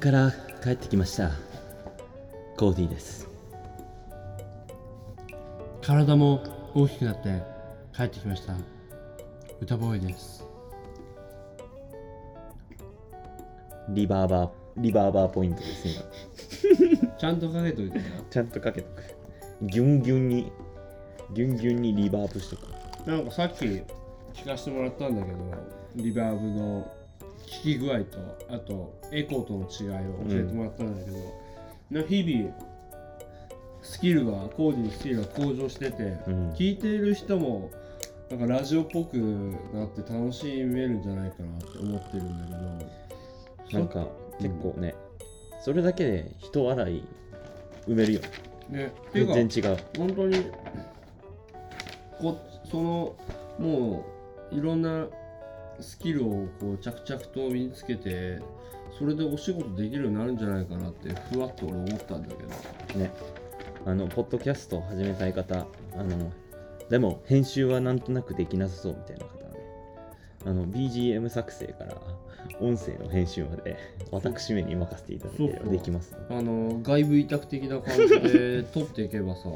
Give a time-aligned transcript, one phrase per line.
[0.00, 0.32] から
[0.64, 1.30] 帰ってきました。
[2.56, 3.28] コーディです。
[5.82, 6.42] 体も
[6.74, 7.42] 大きくなって
[7.94, 8.54] 帰ってきました。
[9.60, 10.42] 歌ボーイです。
[13.90, 15.94] リバーバーリバーバーポイントですね。
[17.02, 19.02] 今ちゃんとかけといてなちゃんとかけとく。
[19.66, 20.50] ギュンギュンに
[21.34, 22.60] ギュンギュンにリバーブしとく。
[23.06, 23.84] なんかさっき聞
[24.46, 25.38] かせてもらったんだけど
[25.96, 26.90] リバーブの
[27.50, 31.18] 効き具合とあとエコーとの違いを教えてもらったんだけど、
[31.90, 32.54] な日々
[33.82, 36.50] スキルがコーディのスキルが向上してて、うん。
[36.52, 37.70] 聞いている人も
[38.30, 39.16] なんかラジオっぽく
[39.74, 42.56] なって楽しめるんじゃないかなって思ってるんだ
[43.68, 44.06] けどなんか
[44.40, 44.94] 結構ね、
[45.62, 47.04] それだけで人笑い
[47.88, 48.20] 埋めるよ。
[48.68, 50.46] ねっていうか全然違う本当に
[52.20, 52.38] こ
[52.70, 53.16] その
[53.58, 54.04] も
[54.52, 55.06] ういろんな
[55.82, 58.40] スキルをこう着々と身につけて
[58.98, 62.42] それでお仕事できるようになるんじゃないかなってふわっと俺思ったんだけ
[62.94, 62.98] ど。
[62.98, 63.10] ね。
[63.86, 66.30] あのポッドキャストを始めたい方あの
[66.90, 69.60] でも編集はなんとなくできなさそうみたいな方はね。
[70.44, 71.96] あの BGM 作成から
[72.60, 73.78] 音声の編集まで
[74.10, 76.34] 私めに任せていただければできますので。
[76.34, 79.48] あの外部委託的な感じで撮っていけばさ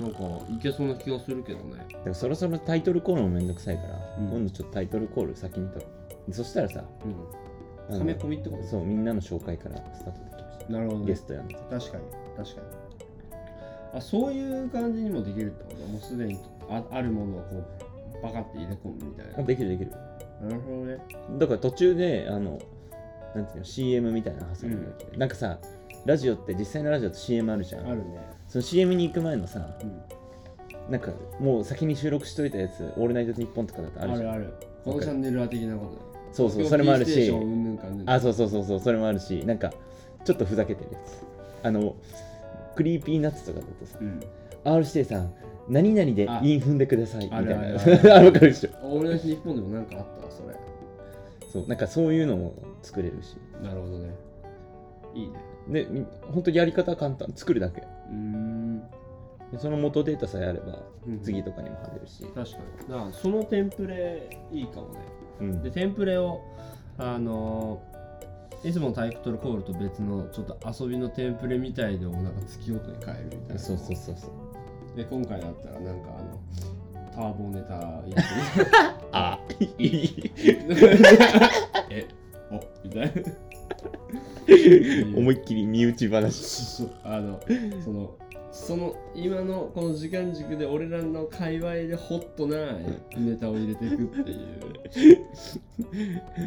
[0.00, 0.18] なんか
[0.50, 1.86] いけそうな気がするけどね。
[1.90, 4.28] だからそろそろタイトルコールもめんどくさいから、うん。
[4.30, 5.90] 今度ちょっとタイトルコール先に取ろ
[6.28, 7.14] うそしたらさうん。
[7.88, 8.64] あのはめ込みってこと？
[8.64, 11.80] そうみんなの紹介からスタートできましたなるほど、ね、ゲストやんで確かに。
[11.80, 12.66] 確かに。
[13.92, 15.86] あそういう感じにもできるってこと？
[15.86, 16.38] もうすでに
[16.68, 17.56] ああるものをこ
[18.20, 19.38] うバカって入れ込むみたいな。
[19.38, 19.90] あできるできる。
[20.40, 20.98] なるほどね。
[21.38, 22.58] だから途中であの
[23.34, 25.10] なんていうの CM みたいなの挟むだけ。
[25.10, 25.58] で、なんかさ
[26.06, 27.86] ラジオって実際のラジオって CM あるじゃん。
[27.86, 28.20] あるね
[28.50, 30.92] その CM に行く前のさうん。
[30.92, 34.30] なんかもう先に収録しといたやつ「オールナイトニッポン」とかだとあるじゃん。
[34.30, 34.54] あるある。
[34.84, 35.98] このチャンネルは的なことね
[36.32, 37.32] そうそうそれもあるし。
[38.06, 39.72] あそうそうそうそうそれもあるしなんか
[40.24, 41.22] ちょっとふざけてるやつ。
[41.62, 41.94] あの
[42.74, 44.20] クリーピーナッツとかだとさうん、
[44.64, 45.32] R 指定さん
[45.68, 46.40] 何々であ。
[46.42, 48.12] 韻踏んでくださいみたいなあるある。
[48.12, 48.70] ああるわかるでしょ。
[48.82, 50.26] 俺の日本でもなんかあった？
[50.26, 50.56] わそれ。
[51.52, 53.36] そうなんかそういうのも作れるし。
[53.62, 54.10] なるほどね。
[55.14, 55.34] いいね。
[55.68, 57.30] でみ本当にやり方は簡単。
[57.36, 58.82] 作るだけうーん。
[59.52, 62.44] でその元データさえあればうん次とかにも貼れるし、確かに。
[62.88, 65.00] だからそのテンプレいいかもね。
[65.40, 65.62] うん。
[65.62, 66.40] でテンプレを
[66.98, 67.82] あの
[68.62, 73.58] いつものタイトルコールと別のちょっと遊びのテンプレみたいのをなんか月ごとに変えるみたいな。
[73.58, 74.96] そうそうそうそう。
[74.96, 76.40] で今回だったらなんかあの
[77.14, 78.20] ターボネタやって
[79.12, 79.40] あ
[79.78, 80.32] いい。
[81.90, 82.06] え
[82.50, 83.49] おみたいな
[85.16, 86.32] 思いっきり身内話。
[86.44, 86.96] そうそう。
[87.04, 87.40] あの
[87.84, 88.16] その
[88.52, 92.56] その今のこの時間軸で俺らの界隈でホットな
[93.16, 95.20] ネタを入れていくっていう。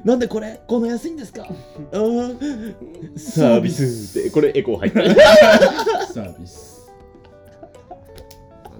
[0.03, 1.47] なんでこれこんな安いんですか？
[1.47, 3.17] あー。
[3.17, 4.21] サービス。
[4.21, 5.01] でこれエコー入った
[6.07, 6.91] サービス。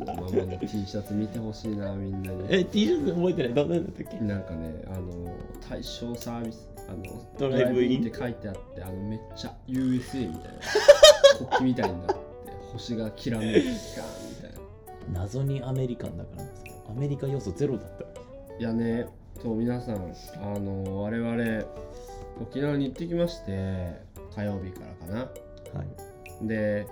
[0.02, 2.46] あのママの T シャツ見てほしいなみんなに。
[2.50, 3.54] え T シャツ覚えてない？
[3.54, 4.26] どんなんだったっけ？
[4.26, 5.34] なんかねあの
[5.70, 8.02] 対象サービスあのドライブイン。
[8.02, 10.60] って書いてあってあのめっちゃ USA みたいな。
[11.38, 12.16] 国旗みたいになって
[12.72, 15.20] 星がきらめいてガーンみたいな。
[15.20, 16.44] 謎にアメリカンだから
[16.90, 18.04] アメリカ要素ゼロだった
[18.60, 19.08] いやね、
[19.42, 21.66] そう皆さん、あの我々
[22.40, 24.00] 沖縄に行ってきまして、
[24.36, 25.20] 火曜日からかな。
[25.22, 25.84] は
[26.44, 26.48] い。
[26.48, 26.88] で、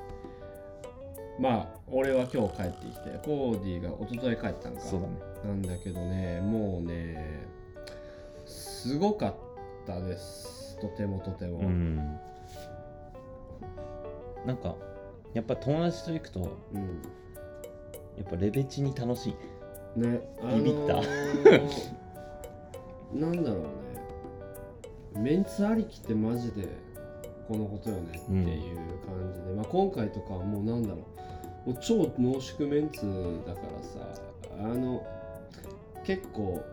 [1.40, 4.82] まあ、俺は今日帰ってきて、コーディが一昨日帰ったんか。
[4.82, 5.14] そうだね。
[5.46, 7.48] なんだけどね、もうね、
[8.46, 9.36] すごかっ
[9.86, 10.78] たです。
[10.80, 11.60] とてもとても。
[11.60, 11.96] うん。
[14.46, 14.76] なんか
[15.34, 17.02] やっぱ友達と行くとうん。
[18.18, 20.00] やっぱレベチに楽しい。
[20.00, 20.22] ね、
[20.56, 21.00] ビビった。
[21.00, 21.70] あのー
[23.14, 25.22] なんだろうね。
[25.22, 26.66] メンツありきってマジで
[27.48, 30.96] このことよねっていう感じで、まあ、今回とかはもうなんだろ
[31.66, 31.72] う。
[31.72, 34.22] もう超濃縮メンツだからさ
[34.60, 35.06] あの
[36.04, 36.64] 結構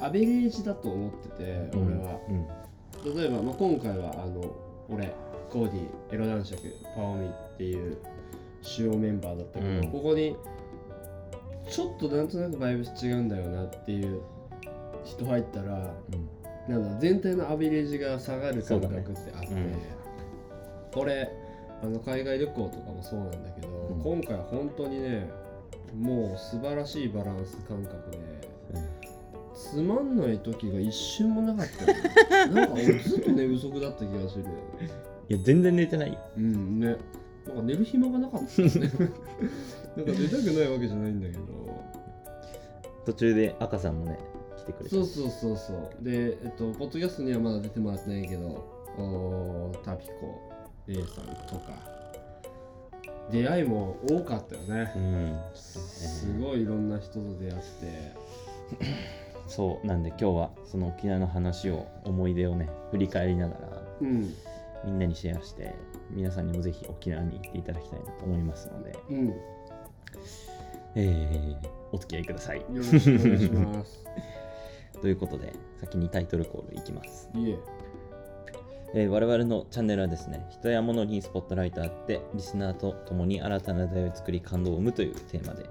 [0.00, 2.46] アベレージだと思ってて俺は、うん
[3.02, 4.54] 例えば、まあ、今回はあの
[4.88, 5.10] 俺
[5.48, 6.60] コーディエロ男爵
[6.94, 7.96] パオミっていう
[8.62, 9.90] 主要メンバーだったけど、うん。
[9.90, 10.36] ここに
[11.70, 14.20] ちょっとなんとなくバイブス違うんだよなっていう
[15.04, 16.72] 人入ったらうん。
[16.72, 19.96] なんだ全体のアベレージが下がる感覚ってあって、そうだね
[20.92, 21.28] これ
[21.82, 24.02] あの海外旅行とかもそうなんだけど、うん。
[24.02, 25.30] 今回は本当にね
[25.98, 28.49] もう素晴らしいバランス感覚で
[29.60, 32.54] つまんない時が一瞬もなかったよね。
[32.54, 34.44] なんか俺ずっと寝不足だった気がする
[35.28, 36.18] いや全然寝てないよ。
[36.38, 36.96] うんね。
[37.46, 38.74] なんか寝る暇がなかったよね。
[39.96, 41.40] なんか寝たくないわけじゃないんだけど。
[43.04, 44.18] 途中で赤さんもね
[44.56, 46.04] 来てくれてそうそうそうそう。
[46.04, 48.46] でえっとポッドキャストにはまだ出てもらってないけど
[48.98, 50.40] おタピコ
[50.88, 51.04] A さん
[51.46, 52.00] とか。
[53.30, 54.92] 出会いも多かったよね。
[54.96, 55.38] うん。
[55.54, 58.12] すごいいろんな人と出会って
[59.50, 64.34] そうなんで今日はその沖縄の話を思い出をね振り返りながらうん。
[64.84, 65.74] みんなにシェアして
[66.10, 69.28] 皆さんにもぜひ沖縄に行っていただきたいなと思いますので、うん。
[69.28, 69.34] よ
[70.94, 72.64] えーお付き合いください。
[72.72, 74.04] ろしくお願いします。
[75.02, 77.28] ということで先にタイトルコールいきます。
[77.34, 77.58] いえ
[78.92, 85.64] えー我々のチャンネルはですね、人や物にスポットライトあって、リスナーと共に新たな出会いを作り感動を生むというテーマで、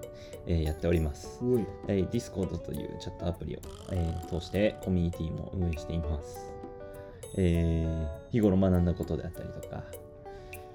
[0.48, 1.42] えーやっております。
[1.88, 3.60] えー Discord というチャットアプリを、
[3.92, 6.54] えー通してコミュニティも運営しています。
[7.38, 9.84] えー日頃学んだことであったりとか、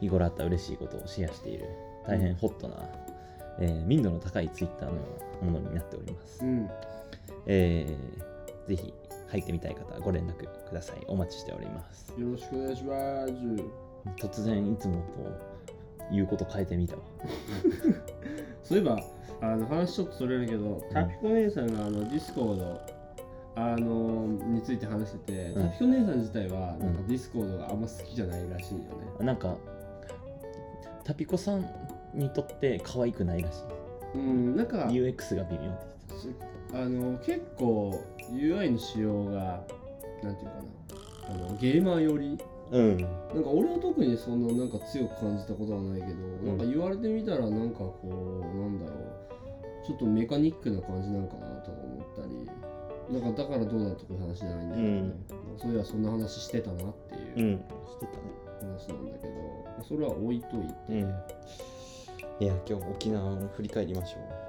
[0.01, 1.65] 日頃あった嬉しいことをシェアしている、
[2.07, 2.77] 大変ホットな、
[3.61, 4.99] えー民度の高い Twitter のよ
[5.41, 6.47] うなものになっておりますう。
[6.47, 6.69] ん
[7.47, 8.35] えー
[8.69, 8.95] ぜひ
[9.29, 11.05] 入ってみたい方はご連絡ください。
[11.09, 12.15] お待ちしております。
[12.19, 13.33] よろしくお願いします
[14.17, 15.55] 突然いつもと
[16.13, 17.03] 言うこと変えてみたわ。
[18.63, 19.01] そういえば
[19.41, 22.81] あの話ちょっとそれるけど、タピコ姉さんがあのディスコード
[23.57, 28.87] あのについて話してて、うんタピコ姉さん自体はうんなんかディスコードがあんま好きじゃないらしいよね。
[29.21, 29.57] なんか、
[31.05, 31.65] タピコさん
[32.15, 33.63] にとって可愛くないらし
[34.15, 34.95] うん、なんかい。
[34.95, 35.73] UX が微妙
[36.73, 39.65] あの結構 UI の仕様が
[40.23, 40.57] なんていうか
[41.31, 42.55] なあのゲーマー寄り言ってた。
[43.35, 57.45] なんか俺は特にそんななんか強く感じたことはないけど、んなんか言われてみたらなんかこうなんだろうちょっとメカニックな感じなんかなとか思ったりなんかだからどうだとかいう話じゃないんだけど、ねそういやそんな話してたなっていううん。
[57.45, 57.59] うん。
[57.59, 58.07] して
[58.61, 61.01] 話なんだけど、それは置いといて、たね。
[61.03, 62.45] うん。
[62.45, 64.44] いや、今日沖縄を振り返りましょ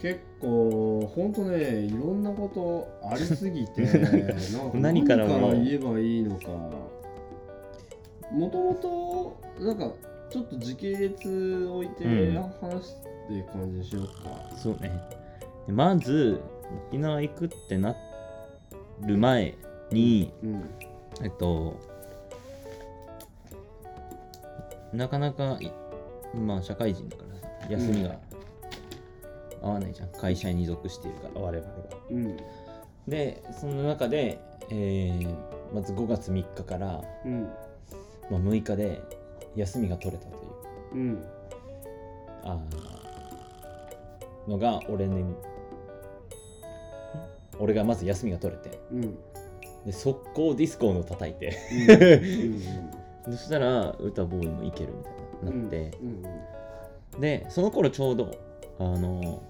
[0.00, 3.82] 結構ほんとねいろんなことありすぎて
[4.74, 6.48] 何からも言えばいいのか
[8.30, 9.92] もともとなんか
[10.30, 12.94] ちょっと時系列置いてうん話し
[13.28, 14.12] て感じにしようか、
[14.54, 14.58] う。
[14.58, 14.90] そうね。
[15.66, 16.40] でまず、
[16.88, 17.94] 沖縄行くってな
[19.02, 19.54] る前
[19.90, 20.64] に、うん
[21.22, 21.76] えっと、
[24.92, 25.72] なかなかい、
[26.34, 28.18] まあ、社会人だからさ、休みが
[29.62, 30.08] 合わないじゃん。
[30.08, 31.74] 会社に属しているから、我々は。
[32.10, 32.36] うん
[33.08, 35.34] で、その中で、えー
[35.72, 37.42] まず5月3日から、うん。
[38.30, 39.02] まあ、6日で
[39.54, 40.38] 休みが取れたとい
[40.92, 40.94] う。
[40.94, 41.24] うん。
[42.44, 45.36] あーのが俺ねん？
[47.58, 48.80] 俺がまず休みが取れて。
[48.92, 49.04] うん。
[49.04, 49.18] うん
[49.84, 51.56] で速攻ディスコードを叩いて。
[53.26, 53.36] うん。
[53.36, 55.96] そしたら歌ボーイもいけるみたいななって、
[57.14, 57.20] うん。
[57.20, 58.34] でその頃ちょうど
[58.78, 59.42] あの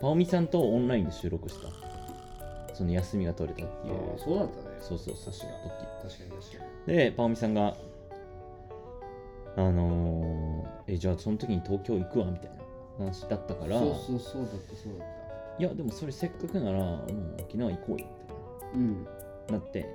[0.00, 1.68] パオミさんとオンラインで収録した。
[2.74, 3.94] その休みが取れたっていう。
[3.94, 4.76] ああそうだったね。
[4.80, 5.46] そうそうそう確か
[6.02, 7.76] 時確かに確かでパオミさんが
[9.56, 12.50] あのーえじゃあその時に東京行くわみたい
[12.98, 13.78] な話だったから。
[13.78, 15.08] にそうそうそうだったそうだっ
[15.58, 15.62] た。
[15.62, 19.04] いやでもそれせっかくならもう沖縄行こうよみたいうん。
[19.04, 19.10] な
[19.52, 19.86] なって。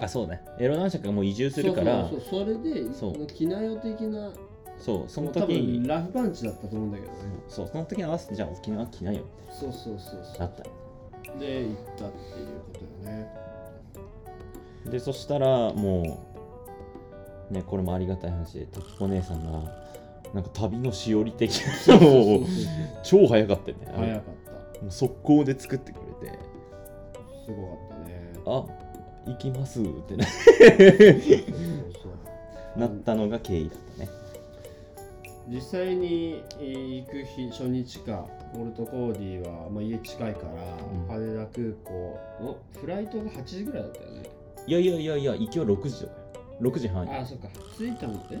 [0.00, 2.08] あそうねエロ男爵がもう移住するから。
[2.08, 3.26] そうそうそれでそう。
[3.26, 4.32] 機内用的な
[4.78, 5.78] そうその多時に。
[5.80, 7.18] 分ラフパンチだったと思うんだけどね。
[7.48, 10.70] そうその時に合わせてじゃあ沖縄来ないよみそうそうそうそたいななったよ
[11.38, 13.28] で行ったっていうことよね。
[14.86, 16.26] でそしたらも
[17.50, 19.70] うねこれもありがたい話でタキコ姉さんが
[20.32, 22.46] なんか旅のしおり的なのを
[23.02, 23.92] 超早かったよね。
[23.94, 24.22] 早かっ
[24.76, 24.80] た。
[24.82, 26.38] もう速攻で作ってくれて。
[27.44, 28.32] すごかったね。
[28.46, 28.64] あ
[29.26, 30.74] 行きますってなそう
[31.92, 32.08] そ
[32.76, 32.78] う。
[32.78, 34.17] なったのが経緯だったね
[35.48, 41.24] 実際に行く日初日か俺とコーディは、まあ、家近いから、うん。
[41.24, 44.22] 羽田空港のフライトが8時ぐらいだったよね。
[44.66, 46.18] いやいやいやいや行きは6時とかよ
[46.60, 47.08] 6時半。
[47.10, 47.48] ああそっか。
[47.76, 48.36] 着いたのって？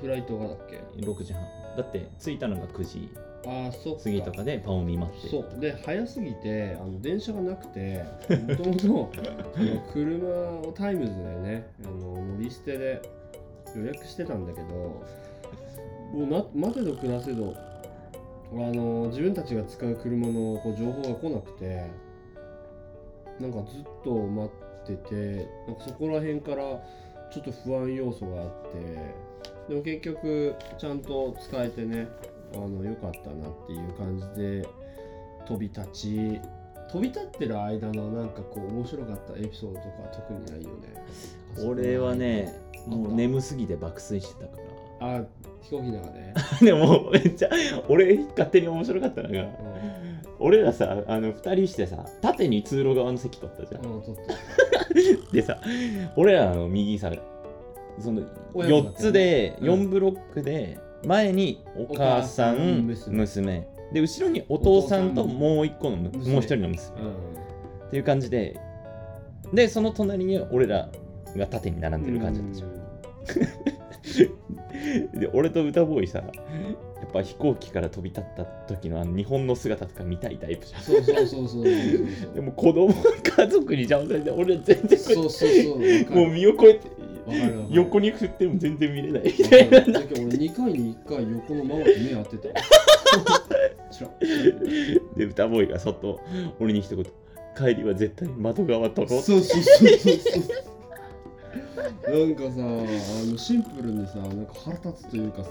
[0.00, 1.42] フライトがだっけ？6時半。
[1.76, 3.10] だって着いたのが9時。
[3.46, 4.04] ああそっか。
[4.04, 5.28] 過ぎとかでパオミ待って。
[5.28, 5.60] そう。
[5.60, 9.12] で早すぎてあの電車がなくてもともと
[9.92, 13.02] 車をタイムズでねあの乗り捨てで
[13.78, 15.04] 予約してたんだけども
[16.14, 17.54] うな待てど暮らせど
[18.52, 21.90] あの自分たちが使う車のこう情報が来なくて
[23.40, 24.50] なんかずっと待
[24.84, 26.56] っててなんかそこら辺から
[27.32, 28.78] ちょっと不安要素があって
[29.68, 32.08] でも結局ちゃんと使えてね
[32.54, 34.68] あの良かったなっていう感じで
[35.46, 36.40] 飛び立ち
[36.90, 40.94] 飛び立ってる間のなんかこう面白かったエピソードとか特にないよね。
[41.66, 42.54] 俺はね
[42.86, 44.62] もう眠すぎて爆睡してたか
[45.00, 45.22] あ
[45.62, 47.48] 飛行機の中で、ら でもめっちゃ
[47.88, 49.48] 俺勝手に面白かったのがう
[50.38, 53.80] 俺らさあの2人してさ縦に通路側の席取ったじゃん。
[53.80, 55.32] あ取った。
[55.32, 55.60] でさ
[56.16, 57.10] 俺らの右さ
[57.98, 58.96] その4親子だったよね。
[58.98, 59.68] つでうん。
[59.68, 67.00] 4ブロックで前にお母さん娘で後ろにお父さんともう1個のもう1人の娘。
[67.00, 67.02] う
[67.86, 68.60] っていう感じで。
[69.52, 70.88] でその隣に俺ら
[71.36, 72.66] が縦に並んでる感じなんでしょ。
[75.18, 76.24] で俺と歌ボーイさや
[77.06, 80.82] っぱ飛行機から飛び立った時のあの日本の姿とか見たいタイプじゃん。
[80.82, 82.34] そうそうそうそうそうそう。
[82.34, 85.78] でも子供家族に邪魔されて俺は全然こそうそうそう。
[85.78, 86.20] わかる。
[86.20, 86.80] もう身を越えて
[87.70, 89.34] 横に振っても全然見れない。
[89.36, 90.06] みわたいな俺
[90.36, 92.48] 2回に1回横のママと目合ってた
[95.16, 96.20] で歌ボーイがそっと
[96.60, 97.04] 俺に一言。
[97.56, 100.66] 帰りは絶対窓側取ろうそうそうそうそうそう。
[102.06, 105.50] なんかさあのシンプルにさなんか腹立つというかさ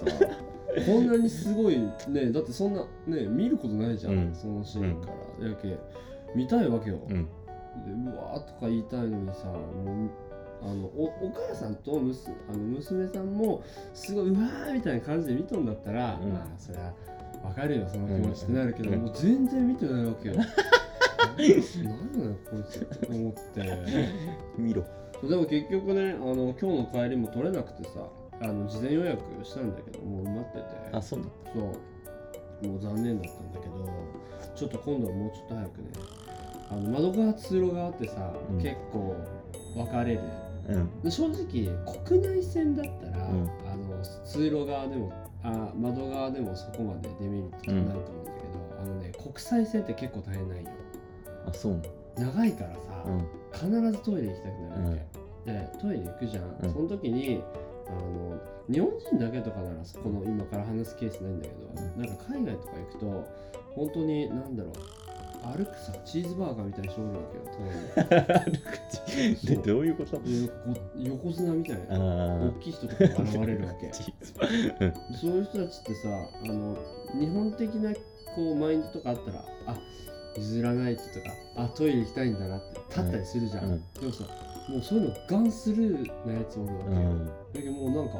[0.85, 4.35] こんなにすごいねだってそんなね見ることないじゃん、うん。
[4.35, 5.75] そのシーンから、やけ
[6.35, 7.25] 見たいわけよ、うん。
[7.25, 7.29] で
[8.11, 10.09] うわーとか言いたいのにさもう
[10.65, 16.33] あのおお母さんとむすあの娘さんもすごいうわーみたいな感じで見とんだったら、うん。
[16.33, 16.93] まあそりゃ
[17.43, 18.99] わかるよその気持ちってなるけど、うん。
[19.01, 20.35] もう全然見てないわけよ。
[20.35, 20.43] 何
[22.19, 24.09] なのこいつって思って。
[24.57, 24.83] 見ろ。
[25.21, 28.09] そうでも結局ねあの今日の帰りも取れなくてさ
[28.41, 30.63] あの事前予約したんだけどもう埋まってて。
[30.91, 33.87] あそうなんだそうもう残念だったんだけど
[34.55, 35.89] ちょっと今度はもうちょっと早くね
[36.71, 38.57] あの窓側通路側ってさ、うん。
[38.57, 39.15] 結構
[39.75, 40.21] 分かれる
[40.67, 41.01] うん。
[41.01, 41.69] で正直
[42.07, 43.49] 国内線だったら、うん。
[43.71, 45.11] あの通路側でも
[45.43, 50.69] あ窓側でもそこまでデメリットないと思うんだけど、あのね国際線って結構大変ないよ。
[51.47, 51.81] あそう
[52.17, 53.27] 長いからさ、うん。
[53.51, 54.97] 必ずトイレ行きたくなるわ
[55.45, 56.73] け、でトイレ行くじゃん、うん。
[56.73, 57.41] その時に
[57.87, 63.27] あの日本人だけとかならこの今から話すケースないんだけど、うなんか海外とか行くと
[63.75, 64.73] 本当に何だろう
[65.45, 67.59] 歩くさチーズバーガーみたいにしておるわけよト
[68.01, 68.51] イレ歩
[69.37, 70.19] 口でどういうこと？
[70.97, 73.91] 横綱みたいあなあ大きい人とかが現れるわけ。
[75.15, 76.09] そういう人たちってさ
[76.43, 76.75] あの
[77.19, 77.93] 日本的な
[78.35, 79.77] こうマインドとかあったらあ
[80.37, 81.15] 譲らないととか
[81.57, 83.83] あトイレ行きたいんだなって立ったりするじゃん、うん。
[83.99, 84.23] でもさ
[84.69, 87.25] もうそういうのガンスルーなやつおるわけよ、うん。
[87.25, 88.15] だけどもうなんか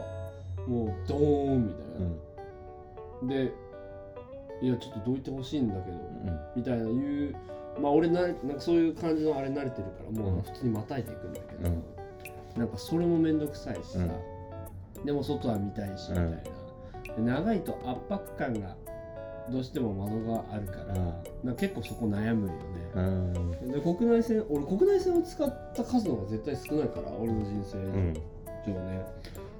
[0.67, 2.05] もうドーンみたいな、
[3.21, 3.27] うん。
[3.27, 3.51] で
[4.61, 6.39] いやちょっとどいてほしいんだけどうん。
[6.55, 6.93] みたいな言
[7.29, 7.35] う
[7.81, 10.39] まあ俺ななんかそういう感じのあれ慣れてるからもうん。
[10.39, 11.83] う普通にまたいでいくんだけど、うん。
[12.57, 13.99] なんかそれもめんどくさいしさ、
[15.03, 16.41] でも外は見たいしみたいな、で
[17.21, 18.75] 長いと圧迫感が
[19.51, 20.73] どうしても窓があるか
[21.43, 22.59] ら,、か結構そこ悩むよね、
[22.95, 23.71] うん。
[23.71, 28.13] で国内線俺国内線を使った数の方が絶対少ないから俺の人生うん。
[28.65, 29.05] 上ね、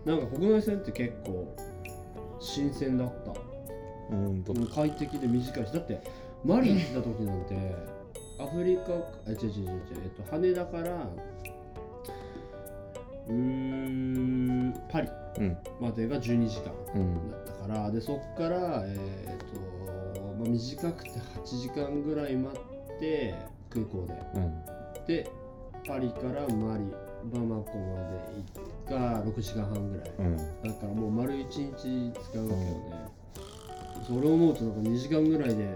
[0.06, 1.54] なんか国内線って結構
[2.40, 3.34] 新鮮だった
[4.12, 6.02] うんとうん快適で短いしだって
[6.44, 7.76] マリ行った時なんて
[8.40, 11.10] アフリカあ違う違う違う違う、えっと、羽田から
[13.28, 15.10] うーパリ
[15.40, 15.58] うん。
[15.82, 17.32] までが12時間うん。
[17.32, 23.36] だったからでそっからえっ、と、まあ、短くて8時間ぐらい待って
[23.70, 24.14] 空港で。
[24.36, 25.06] うん。
[25.08, 25.30] で
[25.88, 26.86] パリからマリ
[27.32, 28.20] バマコまで
[28.88, 30.38] 行が6時間半ぐらい、うん。
[30.38, 30.44] だ
[30.74, 33.10] からもう丸1日使うわけよね、
[34.04, 35.76] それを思うとなんか2時間ぐらいで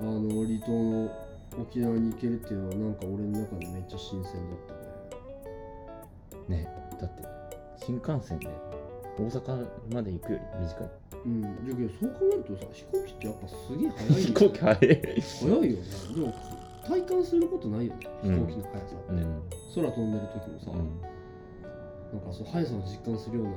[0.00, 1.10] あの離島の
[1.58, 4.76] 沖縄に行けるっていうのはなんか俺の中でめっちゃ新鮮だっ
[6.48, 6.68] たねね
[7.00, 7.22] だって
[7.84, 8.48] 新幹線で
[9.18, 10.90] 大阪まで行くより短い
[11.26, 15.82] うんだけどそう考えるとさ飛行機ってやっぱすげえ速い、ね、飛行機早い速いよね
[16.14, 16.34] でも
[16.86, 21.00] 体感することないよね飛行機の速さって、うん空飛んでる時もさ、うん
[22.12, 23.52] なんかそう速さを実感するような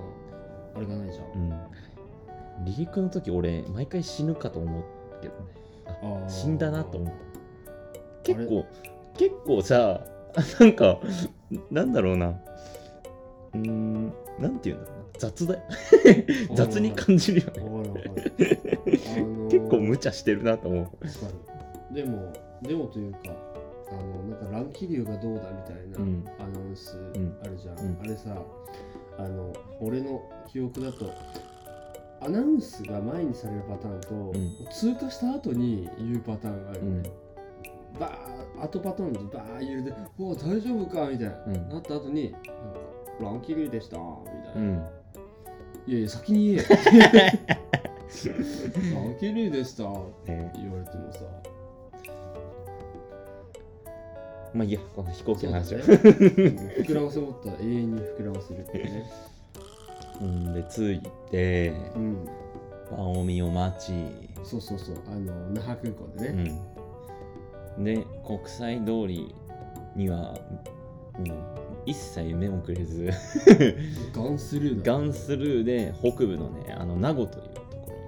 [0.76, 1.50] あれがないじゃんうん
[2.60, 4.84] 離陸の時俺毎回死ぬかと思う
[5.22, 5.46] けどね。
[5.86, 6.30] あー。
[6.30, 7.14] 死んだなと思う
[8.24, 8.66] 結構
[9.18, 10.02] 結構さ
[10.60, 11.00] なんか
[11.72, 12.30] なんだろうな。
[12.30, 15.04] うーんなんて言うんだろうな。
[15.20, 15.62] 雑だよ。
[16.56, 17.94] 雑に感じるよね。
[19.50, 20.82] 結構無茶してるなと思
[21.92, 21.94] う。
[21.94, 22.34] でも、
[22.64, 23.20] でもというか、
[23.92, 26.26] あの、なんか乱気流がどうだみたいなうん。
[26.40, 27.38] アナウンスん。
[27.44, 27.80] あるじゃん。
[27.80, 27.98] うん。
[28.02, 28.36] あれさ、
[29.20, 31.12] あの、俺の記憶だと、
[32.26, 34.34] アナウンスが前にされるパターンと、ん
[34.72, 36.90] 通過した後に言うパターンがあるよね。
[36.90, 37.04] うん
[38.00, 41.08] バー後パターンでバー言うで、おお、大丈夫か？
[41.08, 41.44] みたいな。
[41.46, 42.50] うんなった後に、なんか、
[43.22, 44.62] 乱気流でしたみたいな。
[44.62, 44.88] うん
[45.86, 46.64] いやいや、先に言えよ。
[48.96, 51.20] 乱気流でしたってね言われてもさ。
[54.54, 59.04] まあいいやこの飛行機の話はね膨らませ持ったら永遠に膨らませるってね。
[60.22, 61.02] うんで着い
[61.32, 62.30] てうん。
[62.90, 63.94] パオミを待ち。
[64.44, 64.96] そうそうそう。
[65.08, 66.52] あの、那覇空港でね。
[67.78, 67.84] うん。
[67.84, 69.34] で国際通り
[69.96, 70.34] には
[71.18, 71.38] もう
[71.86, 73.10] 一切目もくれず。
[74.14, 74.94] ガンスルーだ。
[74.94, 78.00] ガンスルーで北部のねあの名護というところに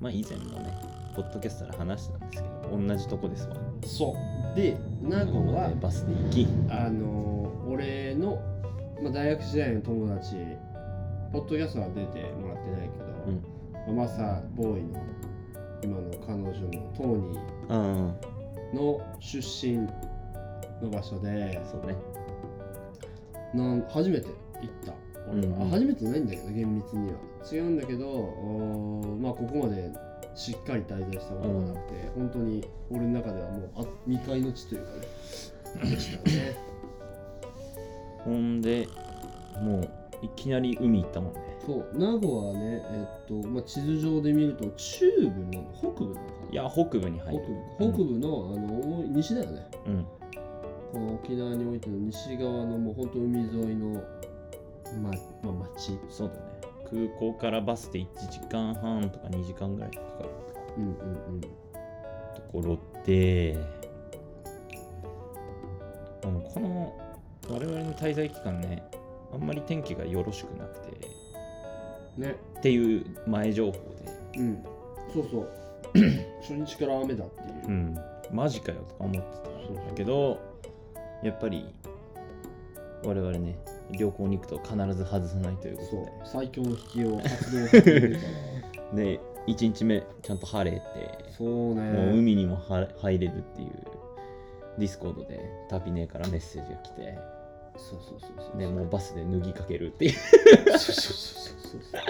[0.00, 0.74] まあ以前もね
[1.14, 3.56] ポッドキャストで話したんですけど同じとこですわ。
[3.84, 4.16] そ
[4.54, 4.56] う。
[4.56, 6.48] で名護はでバスで行き。
[6.70, 8.40] あの俺の、
[9.02, 10.36] まあ、大学時代の友達
[11.32, 13.04] ポッドキャストは出てもらってないけど、
[13.92, 15.00] まあ、マサボーイの
[15.82, 19.78] 今の彼女のトーニあーの出身
[20.82, 21.96] の場所であそうね。
[23.54, 24.36] なん初めて行っ
[24.84, 24.92] た。
[25.32, 27.18] 俺は、うん初めてないんだけど厳密には。
[27.50, 28.04] 違うんだけど
[29.20, 29.90] まあここまで
[30.34, 36.56] しっかり滞在したことがなくて、本当に俺の中ではもうあ未開の地というかねでしたね。
[38.24, 38.86] ほんで
[39.62, 39.90] もう
[40.22, 41.40] いきなり海行ったもんね。
[41.64, 41.98] そう。
[41.98, 47.92] 名護はねえっと、まあ、地図上で見ると中部なの北部なのかないや北部に入北る部。
[47.92, 49.66] 北部の,、あの西だよね。
[49.86, 50.06] うん。
[50.92, 54.02] この沖縄においての西側のもう本当海沿いの、
[55.02, 55.98] ままあ、町。
[56.08, 56.40] そうだね。
[56.90, 60.28] 空港からバスで1時間半とか2時間ぐらいかかる。
[60.78, 61.40] うんうんうん。
[61.40, 61.48] と
[62.52, 63.56] ころで
[66.52, 66.92] この
[67.48, 68.82] 我々の滞在期間ね
[69.32, 71.08] あんまり天気がよろしくなくて。
[72.16, 72.34] ね。
[72.58, 74.38] っていう前情報で。
[74.38, 74.64] うん。
[75.12, 75.48] そうそう。
[76.40, 77.98] 初日から雨だっていう、うん。
[78.32, 80.38] マジかよとか思ってたんだけど
[81.24, 81.66] やっぱり
[83.04, 83.58] 我々ね
[83.90, 86.04] 旅行に行くと必ず外さないというこそう。
[86.24, 88.18] と最強の引きを発動してるか
[88.92, 88.94] ら。
[88.94, 90.84] でで1日目ちゃんと晴れて
[91.36, 91.82] そうね。
[91.92, 93.70] もう海にもは入れるっていう
[94.78, 97.18] ディスコードでタピ姉からメッセージが来て
[97.80, 98.58] そうそうそうそう。
[98.58, 100.12] でもうバスで脱ぎかけるっていう。
[100.12, 102.00] そうそうそうそうそう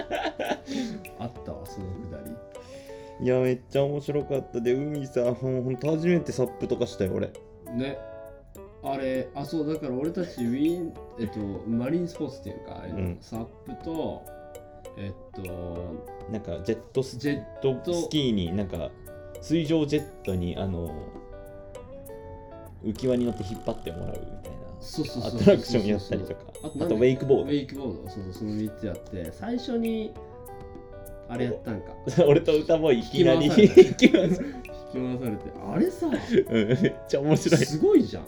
[1.19, 3.25] あったわそのくだり。
[3.25, 4.59] いやめっちゃ面白かった。
[4.59, 7.31] で海さほんほんと初めてサップとかしたよ俺。
[7.73, 7.97] ね。
[8.83, 13.17] あれあそうだから俺たちウィーンえっとマリンスポーツっていうか、うん。
[13.21, 14.23] サップと
[14.97, 15.97] えっと
[16.31, 17.75] なんかジェットスジェット。
[17.75, 18.89] トスキーになんか
[19.41, 20.93] 水上ジェットにあの
[22.83, 24.50] 浮き輪に乗って引っ張ってもらうみたいな
[24.81, 26.41] そうそうアトラクションやったりとか。
[26.63, 30.11] あとウェイクボードウェイクボードそうそうその3つやって最初に
[31.29, 31.93] あれやったんか。
[32.27, 33.53] 俺と歌ボーイいきなり引
[33.95, 34.49] き回され
[35.37, 35.51] て。
[35.65, 36.07] あれさ。
[36.07, 36.67] うん。
[36.67, 37.65] めっちゃ面白い。
[37.65, 38.23] すごいじゃん。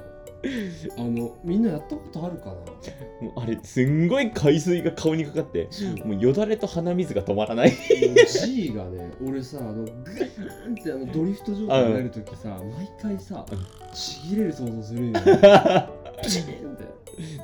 [0.97, 2.55] あのみんなやったことあるかな。
[3.21, 5.69] もうあれすんごい海水が顔にかかって
[6.03, 7.71] もうよだれと鼻水が止まらない。
[8.45, 13.59] G がね俺さあのグーンってあのドリフト状態になるときさ毎回さうん
[13.93, 15.89] ちぎれる想像するんよね
[16.23, 16.83] ピシーンって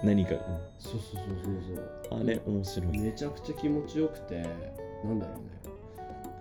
[0.04, 0.32] 何か、
[0.80, 2.20] そうそうそうそうそう。
[2.20, 2.98] うんあれ面白い。
[2.98, 4.42] めちゃくちゃ気持ちよくて
[5.04, 5.50] なんだろうね。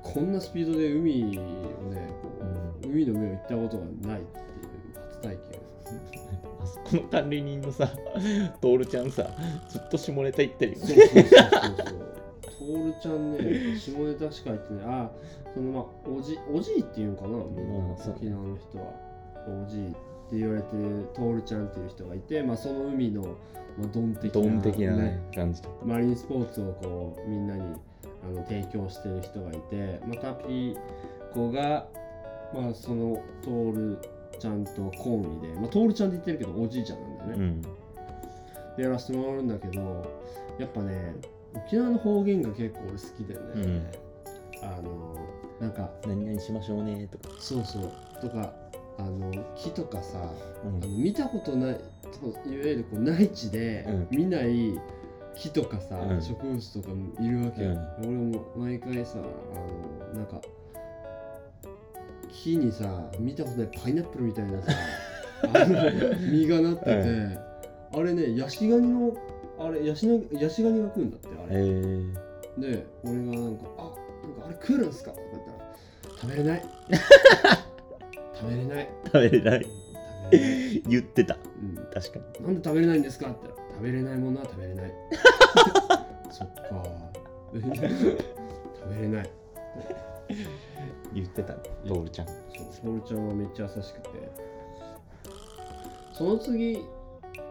[0.03, 1.43] こんなスピードで海を
[1.93, 2.29] ねこ
[2.83, 4.47] う、海の上を行ったことがないっていう
[5.11, 5.61] 初体験
[6.63, 7.91] あそこの管理人のさ
[8.63, 9.27] トールちゃんさ
[9.69, 11.99] ずっと下ネタ言ってるよそうそうそうそうそう。
[12.59, 14.85] トールちゃんね下ネタしか言ってない。
[14.87, 15.11] あ
[15.53, 18.85] そのまあおじおじいっていうのかなみんな沖縄の人は。
[19.47, 19.97] おじいって
[20.37, 25.63] 言われてるトールちゃんっていう人がいてまあその海の、まあ、ドン的な,、ドン的なね感じ。
[25.63, 27.63] とマリンスポーツをこうみんなに
[28.25, 30.77] あの提供してる人がいて、まあ、タピ
[31.33, 31.87] コが、
[32.55, 33.99] まあ、そのトール
[34.39, 37.63] ちゃんとコンビで、まあ、トールちゃんって言ってるけどおじいちゃんなんだよね、うん。
[38.77, 40.07] でやらせてもらうんだけど
[40.59, 41.15] やっぱね
[41.55, 43.93] 沖縄の方言が結構俺好きだよね、
[44.63, 45.17] あの
[45.61, 47.93] なんか何々しましょうねとか、そうそう。
[48.21, 48.53] とか
[48.99, 50.19] あの木とかさ
[50.65, 50.83] うん。
[50.83, 51.81] あの見たことない
[52.21, 54.09] といわゆるこう内地でうん。
[54.11, 54.79] 見ない
[55.37, 56.23] 木とかさ、うん。
[56.23, 56.89] 植物とか
[57.21, 57.71] いるわけよ、
[58.03, 58.33] うん。
[58.33, 60.41] 俺も毎回さあのなんか
[62.31, 64.73] 木にさ見たことないパイナップルみたいなさ
[65.55, 65.91] あの
[66.31, 67.41] 実がなってて、う
[67.93, 69.17] あれねヤシガニの
[69.59, 72.15] あれヤシのヤシガニが食うんだってあえれ、ー、
[72.59, 75.75] で俺がなんか「あなんかあれ食えるんすか?」とか言ったら
[76.21, 76.65] 「食べれない
[78.41, 78.89] 食べれない。
[79.05, 79.63] 食べれない。
[79.63, 81.35] 食べれない」言ってた。
[81.35, 81.75] うん。
[81.93, 82.47] 確かに。
[82.47, 84.93] なんで食べれないんですかって食べれないものは食べれない。
[86.31, 86.85] そっか。
[87.53, 89.31] 食べれない。
[91.15, 91.55] 言ってた。
[91.55, 92.27] ねトールちゃん。
[92.27, 92.37] そう
[92.83, 94.09] トールちゃんはめっちゃ優しくて。
[96.13, 96.85] その次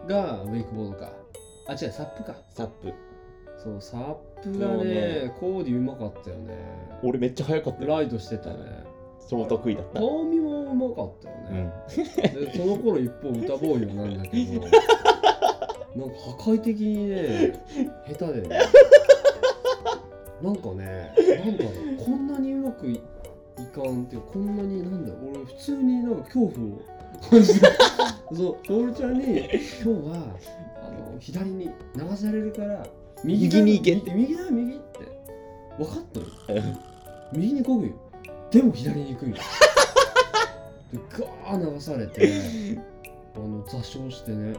[0.06, 1.12] がウェイクボードか。
[1.66, 2.36] あ違うサップか。
[2.50, 2.92] サップ。
[3.58, 5.34] そうサップがねね。
[5.40, 6.56] コーディうまかったよね。
[7.02, 7.88] 俺めっちゃ早かったよ。
[7.88, 8.84] ライドしてたね
[9.28, 10.00] 超得意だった。
[10.00, 14.60] 香味もうまかったようねん、でその頃一方歌ボーイはなんだけど
[15.96, 17.60] なんか破壊的にね
[18.08, 18.58] 下手でね。
[20.42, 21.12] なんかね
[21.44, 23.00] なんだろうこんなにうまくいい
[23.74, 26.80] かんってこんなになんだろう俺普通になんか恐怖を
[27.32, 27.68] マジで
[28.32, 28.56] そう
[28.92, 30.36] 徹ちゃんに今日は
[30.86, 31.64] あの左に
[31.96, 32.86] 流されるから
[33.24, 34.12] 右に行けって。
[34.12, 34.98] 右だよ右って。
[35.76, 36.04] 分かっ
[36.46, 36.62] たよ
[37.32, 37.92] 右にこぐよ
[38.50, 39.36] でも左に行くんよ
[40.92, 42.30] でガー流されて
[43.34, 44.54] あの座礁してね。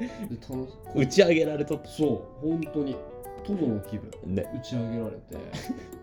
[0.00, 2.96] で楽し打ち上げられとっそう本当に。
[3.44, 4.10] トドの気分。
[4.10, 4.50] たね。
[4.56, 5.36] 打ち上げられて。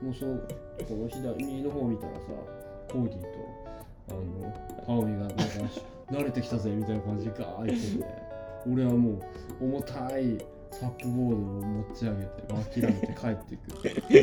[0.01, 2.19] もうそのこの左右の方見たらさ
[2.91, 3.27] コーディと
[4.09, 4.53] あの
[4.85, 5.43] ハオミがなんか
[6.11, 8.05] 慣れてきたぜみたいな感じでガーッってて
[8.69, 9.11] 俺はも
[9.61, 10.37] う重たい
[10.79, 13.57] サップボードを持ち上げて諦めて帰ってい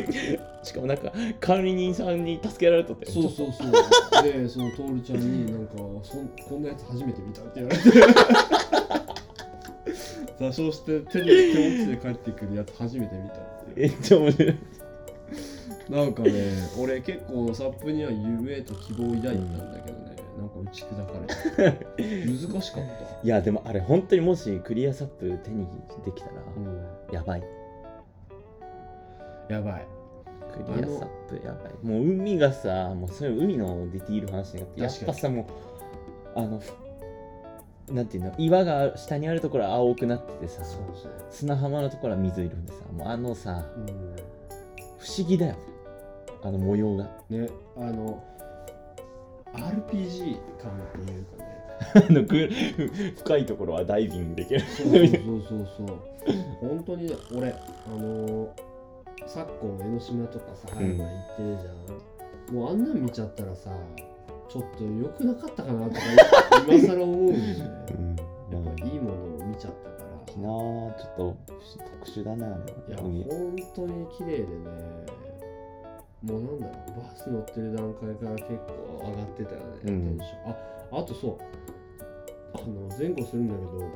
[0.05, 0.13] く
[0.67, 3.71] しかもなんか管理人さんに助けられとったよそうそうそう。
[4.23, 7.91] でそのトールちゃんになんかそんこんなやつ初めて見たって言われて。
[10.41, 13.39] 座礁して手に手持ちで帰ってくるやつ初めて見たっ
[13.75, 14.55] てめっちゃ面白い。
[15.91, 16.31] なんかね、
[16.79, 21.13] 俺結構サップには夢と希望を抱いてたんだけどね、なんか打ち砕か
[21.59, 22.91] れて 難しかった。
[23.23, 25.67] いやでもあれ本当にもしクリアサップ手に
[26.05, 27.43] できたらうん、やばい。
[29.49, 29.87] やばい。
[30.53, 31.73] クリアサップやばい。
[31.83, 35.45] もう海がさもうそういう海のディティール話になってやっぱさもう
[36.35, 36.73] あのふ
[37.93, 40.63] なんていうの岩が下にあるところは青くなっててさ。
[41.31, 43.67] 砂浜のところは水色でさもうあのさ
[44.99, 45.57] 不思議だよ。
[46.43, 47.11] あの模様が。
[47.31, 48.23] うん、ね、あの、
[49.55, 52.49] RPG 感っていうかね、 あのぐ
[53.17, 55.97] 深いところはダイビングできるそうそうそうそう。
[56.61, 57.57] 本当にね俺、あ
[57.91, 58.49] のー、
[59.27, 62.55] 昨今江ノ島とかさ、うん今行ってるじゃん。
[62.55, 63.71] もうあんなん見ちゃったらさ、
[64.49, 66.01] ちょっと良くなかったかなとか
[66.69, 67.57] 今更思うんだよね。
[68.51, 70.11] やっぱいいものを見ちゃったから。
[70.27, 71.37] 沖縄はちょっと
[72.03, 72.51] 特殊だなあ
[72.89, 74.47] いや、れは海本当に綺麗でね、
[76.23, 80.19] もうなんだろう、バス乗ってる段階から結構上がってたよね、うん。
[80.19, 80.51] テンション。
[80.51, 80.57] あ、
[81.01, 81.39] あとそう、
[82.55, 83.89] あの前後するんだけど、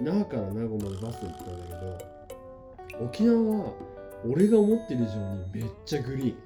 [0.00, 1.76] 那覇から名護までバス行ったんだ
[2.96, 3.72] けど、沖縄は
[4.28, 6.36] 俺が思ってる以上にめっちゃグリ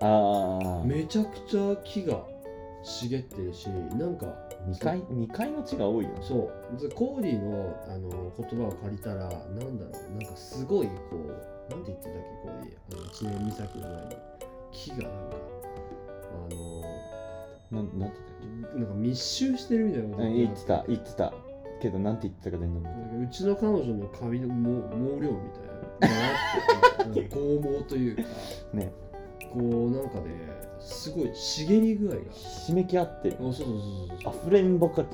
[0.00, 0.84] ああー。
[0.84, 0.88] ン。
[0.88, 2.24] めちゃくちゃ木が
[2.82, 4.26] 茂ってるし、なんか、
[4.66, 6.10] 未開未開の地が多いよ。
[6.22, 6.80] そう。
[6.80, 14.16] でコーディのあの言葉を借りたらなんだろうなんかすごいこうなんて言ってたっけコーディあの知念岬の前に。
[14.72, 15.36] 木がなんか
[17.70, 18.16] あなんなんて
[18.72, 21.32] のなんか密集してるみたいなこと言ってた言ってた
[21.80, 25.72] けどなんて言ってたか全然覚えてなんかうちの彼女の髪の毛毛量みたいな。
[26.00, 26.08] だ
[27.06, 28.22] な剛毛というか。
[28.72, 28.92] ね。
[29.52, 30.30] こうなんかね
[30.80, 32.16] すごい茂り具合が。
[32.32, 33.36] 締めき合ってる。
[33.40, 33.78] あそうそうそう
[34.22, 35.08] そう溢れんばかり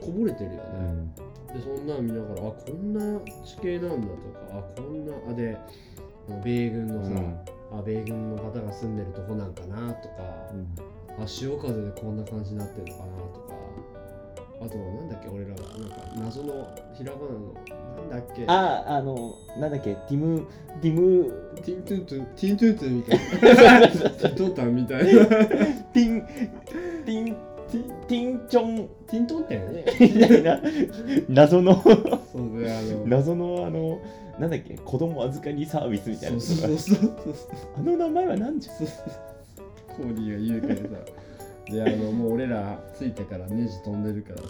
[0.00, 1.14] こぼれてるよね、うん。
[1.14, 1.22] で
[1.62, 4.14] そんなん見ながらあこんな地形なんだとか
[4.52, 5.56] あこんなあで
[6.44, 7.10] 米軍のさ、
[7.72, 10.14] あ米軍の方が住んでるとこなんかなとか、
[11.22, 13.58] あ潮風でこんな感じになってるのかなとか
[14.60, 17.54] あとなんだっけ俺らがなんか謎のひらがなの
[17.96, 18.44] なんだっけ。
[18.46, 20.46] あああのなんだっけティム
[20.82, 21.32] ティム
[21.64, 23.88] ティントゥントゥン ティントゥントゥンみたいな。
[23.88, 25.26] ティントンタンみたいな。
[25.26, 26.22] ティン
[27.06, 27.36] ティン
[27.70, 30.60] ティンティンチョンティントンタンやねみたいな
[31.28, 31.82] 謎の。
[31.82, 34.00] そうであの謎のあの
[34.38, 36.40] なんだっけ子供預かりサービスみたいな。
[36.40, 37.12] そうそうそうそう。
[37.76, 41.04] あの名前は何じゃコーディが言うからさ。
[41.70, 44.44] であのもう俺ら着いてからネジ飛んでるからさ。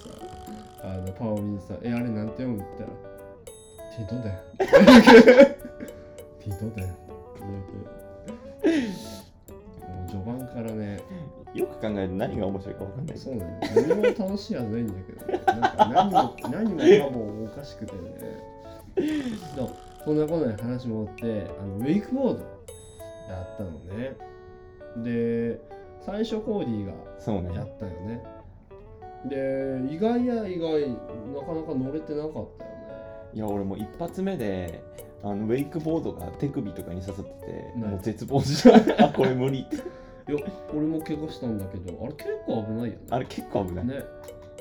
[0.80, 2.94] あのパオミにさ「えあれなんて読む?」って言ったら
[3.98, 4.38] 「ティントンだよ」
[6.38, 6.88] ティントンだよ」
[8.62, 8.78] 言うて。
[9.88, 11.00] もう序盤からね
[11.54, 13.18] よく考えると何が面白いか分かんない。
[13.18, 17.98] そうなんだよ何も楽しいはずないんだけど、ね、なんか何も何もかもおかしくてね。
[19.56, 19.70] そう
[20.04, 22.40] そんなことで話もってあのウェイクボード
[23.28, 24.16] やったのね。
[24.96, 25.60] で
[26.04, 28.22] 最初コーディがそうねやったよね。
[29.26, 32.76] で意外や意外なかなか乗れてなかったよね。
[33.34, 34.82] いや俺もう一発目で
[35.22, 37.90] あのウェイクボードが手首とかに刺さっててない。
[37.90, 39.76] もう絶望した あこれ無理って
[40.28, 40.38] いや
[40.74, 42.98] 俺も怪我したんだけどあれ結構危ないよね。
[43.10, 44.04] あれ結構危ない、ね。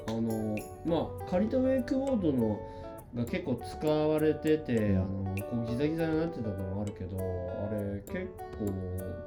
[0.08, 2.60] あのまあ借りたウェイクボードの
[3.16, 7.22] が結構使われてて、うんあのこうギザギザになってたのもあるけどあ
[7.74, 8.66] れ結構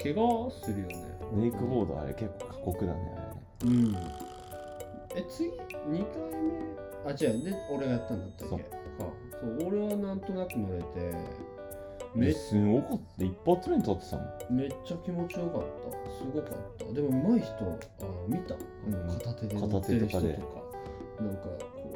[0.03, 1.19] 怪我するよね。
[1.35, 3.01] ウェイクボードあれ結構過酷だね
[3.61, 3.77] あれね。
[3.77, 3.97] うん。
[5.17, 5.99] え次2回
[7.05, 7.11] 目？
[7.11, 7.45] あ違う。
[7.45, 8.65] で俺がやったんだったっけ？
[8.65, 8.71] か。
[9.41, 11.13] そう俺はなんとなく乗れて
[12.15, 16.11] めすごかった一発目に立ってたもんめっちゃ気持ちよかった。
[16.11, 16.85] すごかった。
[16.93, 18.55] でも上手い人あの見た？
[18.55, 19.19] うん。
[19.19, 20.35] 片手で乗ってる人とか。
[20.35, 20.61] 片手とかで
[21.21, 21.95] なんかこ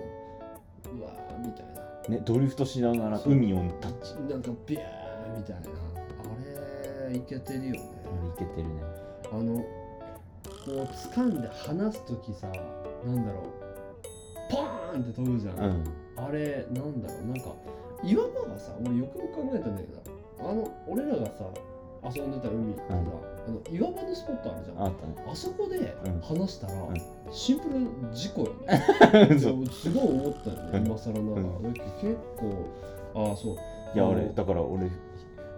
[0.92, 2.16] ううわーみたいな。
[2.16, 5.62] ねドリフトしながら海をタッチなんかビャーみたいな。
[5.66, 7.80] あれいけてるよね。
[8.04, 8.82] あれいけてるね。
[9.32, 9.66] あのこ
[10.68, 10.70] う
[11.14, 12.46] 掴んで離す時さ
[13.04, 13.44] なんだろう。
[14.50, 15.84] パーンって飛ぶじゃん、うん。
[16.16, 17.26] あれなんだろう。
[17.28, 17.54] なんか
[18.04, 20.03] 岩場がさ俺よくよく考えたんだけど
[20.40, 21.44] あの俺らがさ
[22.14, 22.98] 遊んでた海ってさ、うん
[23.46, 24.78] あの岩場のスポットあるじゃん。
[24.82, 25.14] ああったね。
[25.34, 26.20] そこでうん。
[26.22, 26.94] 話したら、ん。
[27.30, 28.80] シンプル事故よね。
[29.38, 30.86] すごい思ったよねうん。
[30.86, 31.44] 今更ながら、
[32.00, 32.16] 結
[33.12, 33.54] 構ああそう。
[33.94, 34.90] いや俺だから俺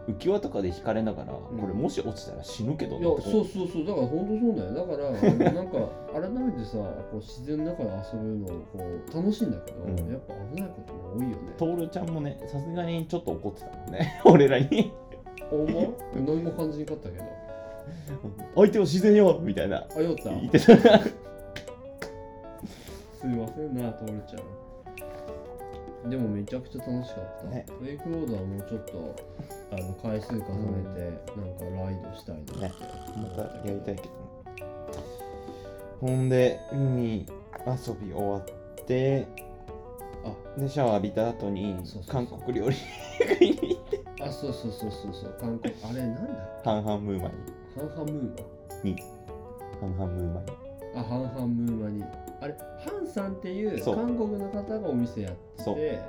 [0.09, 1.37] 浮き輪とかで引かれながら、ん。
[1.37, 3.85] これもし落ちたら死ぬけどいやそうそうそう。
[3.87, 5.79] だから本当そうだよだからなんか
[6.13, 6.77] 改めてさ
[7.11, 8.55] こう自然の中で遊ぶのこ
[9.13, 9.97] う楽しいんだけど、うん。
[10.13, 11.37] やっぱ危ないことも多いよね。
[11.59, 14.21] トールちゃんもねさすがにちょっと怒ってたもんね。
[14.27, 14.93] 俺らに。
[15.51, 15.91] お前？
[16.15, 17.25] 何も感じにかったけど。
[18.57, 19.87] 相手は自然よみたいな。
[19.97, 20.31] あよった？
[20.31, 20.59] 言って。
[20.59, 20.71] たす
[23.27, 24.43] いませんなトールちゃん
[26.09, 27.67] でもめちゃくちゃ楽しかった、ね。
[27.81, 29.17] ウェイクロードはもうちょっと
[29.73, 30.45] あの回数重ね
[30.95, 31.01] て
[31.37, 32.73] なんかライドしたいなってね。
[33.17, 34.09] またやりたいけど。
[36.01, 37.27] ほんで海
[37.67, 38.45] 遊び終わっ
[38.87, 39.27] て
[40.25, 40.61] あ。
[40.61, 42.13] でシャワー浴びた後にそうそうそう。
[42.13, 42.77] 韓国料理
[43.19, 44.01] 食いに行って。
[44.23, 45.37] あそうそうそうそうそう。
[45.41, 46.21] 韓国あれなんだ
[46.65, 47.35] ハンハンムーマハ
[47.83, 49.03] ンハンムーニに。
[49.81, 50.47] ハンハンムーマニ。
[50.47, 50.66] マ
[50.97, 52.05] あハンハンムーマに。
[52.41, 52.55] あれ
[52.85, 53.97] ハンさんっていうそう。
[53.97, 55.75] 韓国の方がお店やってそう。
[55.77, 56.01] て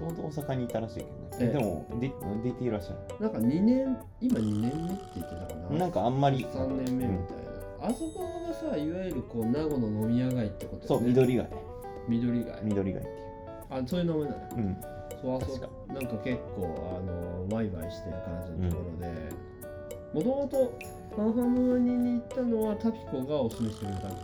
[0.00, 1.48] もともと大阪にいたらしいけどね、ええ。
[1.48, 2.12] でも出
[2.44, 5.68] 出ていらっしゃなんか2年今2年目って言ってたかな。
[5.70, 6.44] るなんかあんまり。
[6.44, 7.36] 3年目みたい
[7.80, 11.48] な、あそこがさいわゆるこう名護の飲み屋街ってことそう緑街。
[12.08, 12.60] 緑街。
[12.62, 13.16] 緑街っていう。
[13.70, 14.76] あそういう名前なのうん。
[15.22, 15.66] そうあそ確か。
[15.66, 19.48] こなんか結構あのワイワイしてる感じのところで。
[20.14, 20.78] もともと
[21.18, 24.14] ハンハムニに行ったのはタピコがおすすめしてくれたの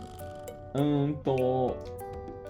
[0.75, 1.75] うーんと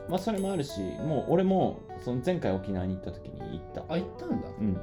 [0.07, 3.83] まあそれもあるしもう俺もその前回沖縄に行った時に行った。
[3.91, 4.47] あ行ったんだ。
[4.59, 4.77] うん。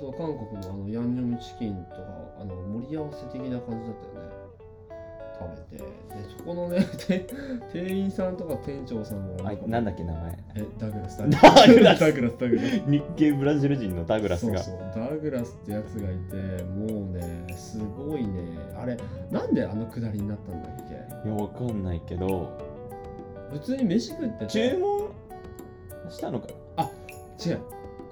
[0.00, 2.02] そう韓国のあのヤンニョムチキンとか
[2.40, 4.35] あの盛り合わせ的な感じだったよね
[5.38, 5.90] 食べてで
[6.38, 7.26] そこのね て
[7.72, 10.38] 店員さんとか店長さんもあなんだっけ名前？
[10.56, 12.00] えダグラス ダグラス。
[12.00, 12.80] ダグラスダグラス。
[12.90, 14.58] 日系ブラジル人のダグラスが。
[14.58, 15.04] そうそう。
[15.10, 18.40] ダグラスってやつがいてもうねすごいね。
[18.80, 18.96] あれ
[19.30, 21.28] なんであのくだりになったんだっけ？
[21.28, 22.48] いやわかんないけど。
[23.52, 24.46] 普通に飯食ってて。
[24.46, 25.08] 注文
[26.10, 26.46] したのか？
[27.44, 27.58] 違う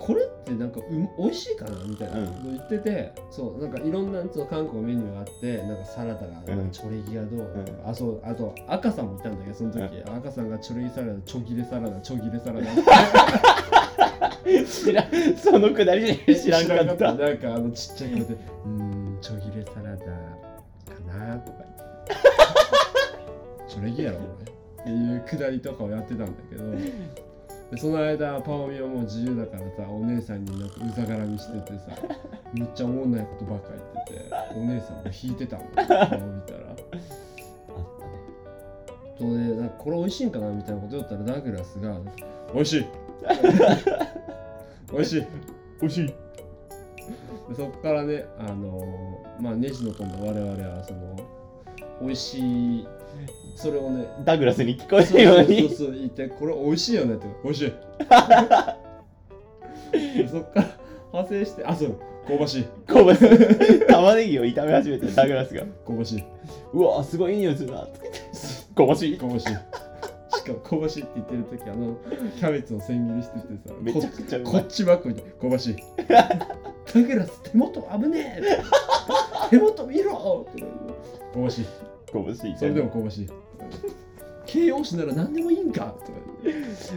[0.07, 0.85] これってなんかう
[1.19, 2.27] 美味しいかなみたいなうん。
[2.27, 6.71] こと言ってて、そうなんかいろんなその韓国メニューがあってなんかサラダが、うん。
[6.71, 7.65] チョレギがどう、ん。
[7.87, 12.67] あそうあと赤さんもいたんだけどその時、赤さんがチョレギサラダチョギレサラダチョギレサラダ。
[12.75, 12.75] な
[14.69, 15.37] 知らん。
[15.39, 17.15] そのくだり知らんかった。
[17.15, 18.35] なんかあのちっちゃい声で
[18.67, 20.05] 「うーんチョギレサラダか
[21.09, 21.59] な」とか
[22.09, 22.21] 言っ
[23.67, 26.65] て「チョレギやろお前」っていうくだりとかをやってたんだけど
[27.71, 31.97] でその間パオミはもう自由だからさお姉さんになんかうざがらみしててさ
[32.53, 36.19] めっちゃおもんないことばっか言っててお姉さんも引いてたもん 顔見たら。
[36.69, 37.03] あったね。
[39.19, 41.99] それでなんかこれ美味しいんかなみたいなこと言ったらダグラスが
[42.53, 42.87] 「美味しい。
[44.93, 45.27] 美味しい」
[45.81, 46.07] 美味しい。
[46.07, 51.17] でそこからね、あのーまあ、ネジの飛んだ我々はその
[52.01, 52.39] 美味し
[52.81, 52.87] い。
[53.57, 57.73] それをねダグラスに聞こえそうるようそうにそう言ってこれ美味しいよねって美味しい。
[60.19, 60.67] で そっから
[61.13, 62.65] 派生してあそう香ばしい。
[62.87, 63.87] 香ばしい。
[63.87, 65.63] 玉ねぎを炒め始めてダグラスが。
[65.87, 66.25] 香ばしい。
[66.73, 67.87] うわすごいいい匂いするな
[68.75, 69.19] 香ばしい。
[69.19, 69.47] 香ばしい。
[69.47, 71.97] しかも香ばしいって言ってる時あの
[72.37, 75.77] キャベツを千切りしててさめちゃくちゃこっちばっかり香ばしい。
[76.93, 78.63] ダグラス手元危ねえ
[79.51, 80.63] 手元見ろって
[81.33, 81.67] 香ばしい
[82.13, 83.31] 香ばしいそれでも香ばしい
[84.47, 85.95] 形容詞なら何でもいいんか？
[86.05, 86.19] とか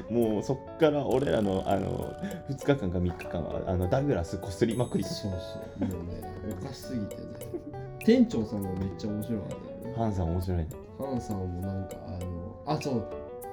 [0.09, 2.13] もうそっから俺らのあの
[2.49, 5.03] 2日間か3日間はあのダグラスこすりまくり。
[5.03, 5.87] そうそう。
[5.87, 6.21] もうね
[6.61, 7.21] おかしすぎてね。
[8.05, 9.55] 店長さんもめっちゃ面白かった
[9.87, 9.97] よね。
[9.97, 10.67] ハンさん面白いね。
[10.99, 12.17] ハンさんもなんかあの
[12.77, 13.03] あそう。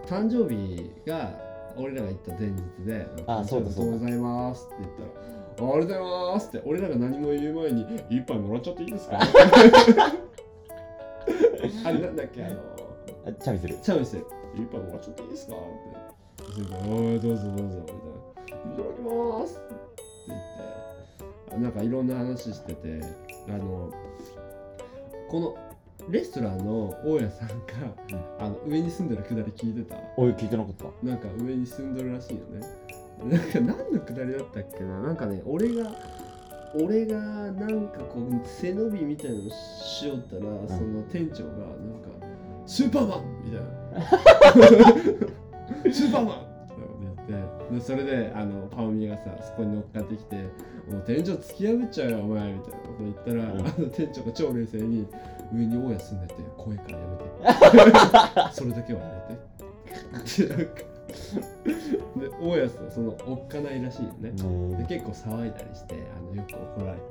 [0.07, 1.31] 誕生日が
[1.77, 3.93] 俺らが行った前日で「あそうだそうだ。
[3.93, 5.09] ありがとうございます」って言ったら
[5.61, 9.19] 「あありがとうございます」って俺らが何も言う前に「一杯もらっちゃっていいですか?
[11.85, 12.57] 」あれなんだっけあの
[13.27, 14.17] あチャミするチャミス
[14.55, 15.65] 一杯もらっちゃっていいですか?」って。
[16.53, 18.03] それからおいどうぞどうぞ」みたいな
[18.75, 19.75] 「いただきます」って
[20.29, 20.45] 言って。
[21.55, 23.01] あなんかいろんな話してて
[23.49, 23.91] あの
[25.29, 25.57] この
[26.11, 27.55] レストランの大家さんが、
[28.39, 29.97] あの上に住んでるくだり聞いてた。
[30.19, 30.85] おい聞いてなかった。
[31.07, 32.61] なんか上に住んどるらしいよね
[33.55, 35.01] 何のくだりだったっけな？
[35.03, 35.91] なんかね俺が
[36.75, 41.67] 俺がなんかこう背伸びみたいなのしよったら、その店長がなん
[42.03, 42.09] か
[42.67, 43.61] 「スーパーマン!」みたい
[45.87, 46.41] な「スーパーマン!」っ
[47.27, 50.37] て言ってでそれであのパオミがさそこに乗っかってきて
[50.91, 55.07] 「もう店長突き破っちゃうよお前」みたいなこと言ったら、うんあの店長が超冷静に
[55.55, 57.05] 「上に大家住んでて怖いからや
[57.87, 60.83] めて それだけはやめて」なんか
[61.65, 61.74] で
[62.41, 64.31] 大家さんそのおっかないらしいよね。
[64.43, 67.05] もで結構騒いだりしてあのよく怒られて。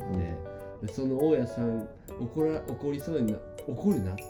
[0.81, 1.87] て、でその大家さん
[2.19, 4.23] 怒ら怒りそうにな怒るなって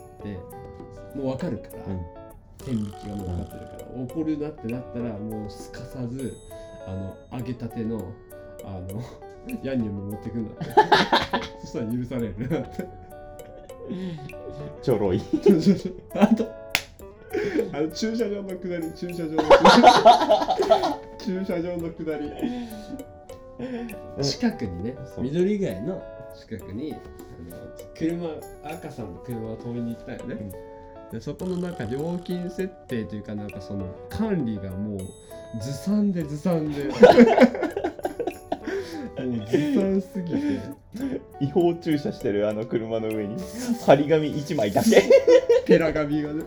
[1.16, 2.00] もう分かるから、うん。
[2.64, 6.36] 天引きがもう分かってるから、怒るなってなったらもうすかさず
[6.86, 8.12] あの揚げたての
[8.64, 9.02] あの
[9.62, 10.64] ヤンニョム持ってくんだって。
[11.60, 12.88] そしたら許されるなって。
[14.82, 15.20] ちょろい。
[16.14, 16.63] あと
[17.72, 19.48] あの駐車場の下り駐車場の下
[20.58, 21.24] り。
[21.24, 22.32] 駐車場の下り。
[24.22, 25.24] 近くにねそう。
[25.24, 26.02] 緑街の
[26.34, 26.96] 近くにあ
[27.54, 27.58] の
[27.94, 28.28] 車
[28.64, 30.50] 赤さんの車を止めに行ったよね、
[31.12, 34.98] でそこのなんか料金設定というかなんかその管理がもう
[35.60, 36.84] ずさんでずさんで。
[39.24, 40.83] もうずさんすぎて
[41.40, 43.36] 違法駐車してるあの車の上に。
[43.86, 45.02] 張り紙1枚だけ。
[45.66, 46.44] ペラ紙がね。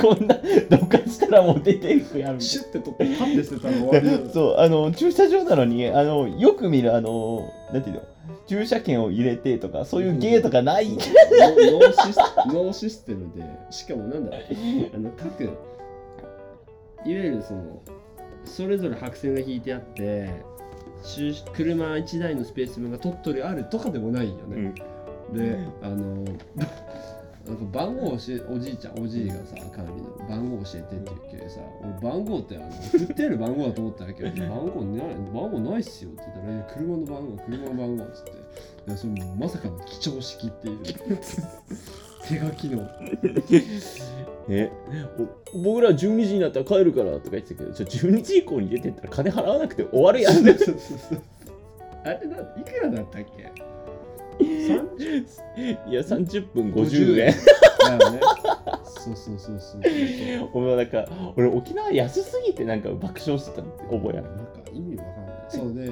[0.00, 0.36] こんな
[0.68, 2.40] どかしたらもう出ていくやん。
[2.40, 8.02] シュッて取ってパッて捨てたら終わそうあの駐車場なのにあのよく見るあのなんていうの？
[8.46, 12.16] 駐車券を入れてとかそういうゲーとかない、ノノーシス
[12.48, 13.44] ノーシステムで。
[13.70, 14.46] しかもなんだろう
[14.94, 15.54] あの各いわ
[17.04, 17.80] ゆるその
[18.44, 20.49] それぞれ白線が引いてあって駐
[21.02, 24.64] 車1台のスペース分が取っとりあるとかでもないようん。
[24.64, 24.74] ね、
[25.32, 26.24] であの
[27.46, 38.30] なんか番号教えおじいちゃんおじいがさ管理の番号教えてって言うけどさ俺番号ってあの振ってある番号だと思ったわけよ 番号ない番号ないっすよって言ったら車の番号車の番号っつって。
[38.86, 40.78] いやそれまさかの記帳式っていう
[42.22, 42.88] 手書きの。
[44.48, 44.70] え
[45.54, 50.34] お僕ら12時になったら帰るからとか言ってたけどちょ12時以降に出てったら金払わなくて終わるやん。
[50.34, 50.36] あ
[52.14, 53.52] れないくらだったっけ
[54.44, 55.26] ？30
[55.88, 57.34] いや30分50円。
[57.98, 58.20] だよね。
[58.84, 59.80] そうそうそうそう
[60.52, 61.06] お前なんか
[61.36, 64.36] 俺沖縄安すぎてなんか爆笑してたの覚えある。
[64.36, 65.36] なんか意味わかんない。
[65.48, 65.90] そうで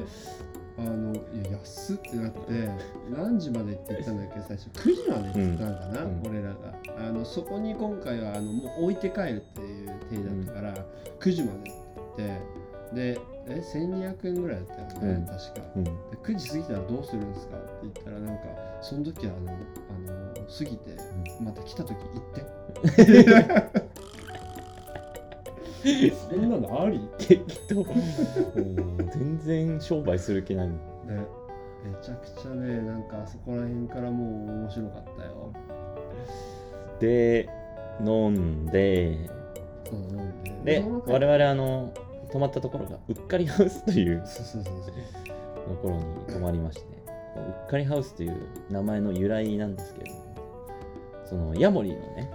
[0.78, 1.18] あのい
[1.50, 2.70] や安ってなって
[3.10, 4.68] 何時までって言ったんだけど最初。
[4.68, 6.22] 9時までって言ったのかな、うん。
[6.24, 6.56] 俺らが。
[6.98, 10.86] あのそこに今回はあのもう置いて帰るっていう体だったから、
[11.18, 11.72] 9時までって
[12.18, 12.58] 言って
[12.94, 15.26] でえ1200円ぐらいだったよね、うん。
[15.26, 15.60] 確か。
[15.76, 15.84] うん。
[15.84, 15.90] で
[16.22, 18.42] 9時過ぎたらどうするんですかって言ったらなんか
[18.80, 20.96] その時はあのあの過ぎて
[21.40, 23.78] また来た時行って
[26.30, 27.00] そんなのあり？
[27.18, 27.86] 適当もう
[29.12, 30.74] 全然商売する気ないね、
[31.84, 35.52] めちゃくちゃね、なんかあそこら辺からもう面白かったよ。
[37.00, 37.48] で
[38.04, 39.30] 飲んで。
[39.88, 40.84] そうなんで。
[41.06, 41.94] 我々あの
[42.30, 44.22] 泊まったところがうっかりハウスという。
[44.22, 46.82] ところに泊まりまして。
[46.82, 47.02] ね
[47.36, 48.36] うっかりハウスという
[48.70, 50.24] 名前の由来なんですけれども。
[51.24, 52.30] そのヤモリのね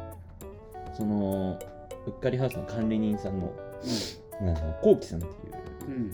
[0.93, 1.59] その
[2.05, 3.53] うっかりハウスの管理人さんの
[4.41, 5.27] あのコウキさんって
[5.87, 6.11] うん。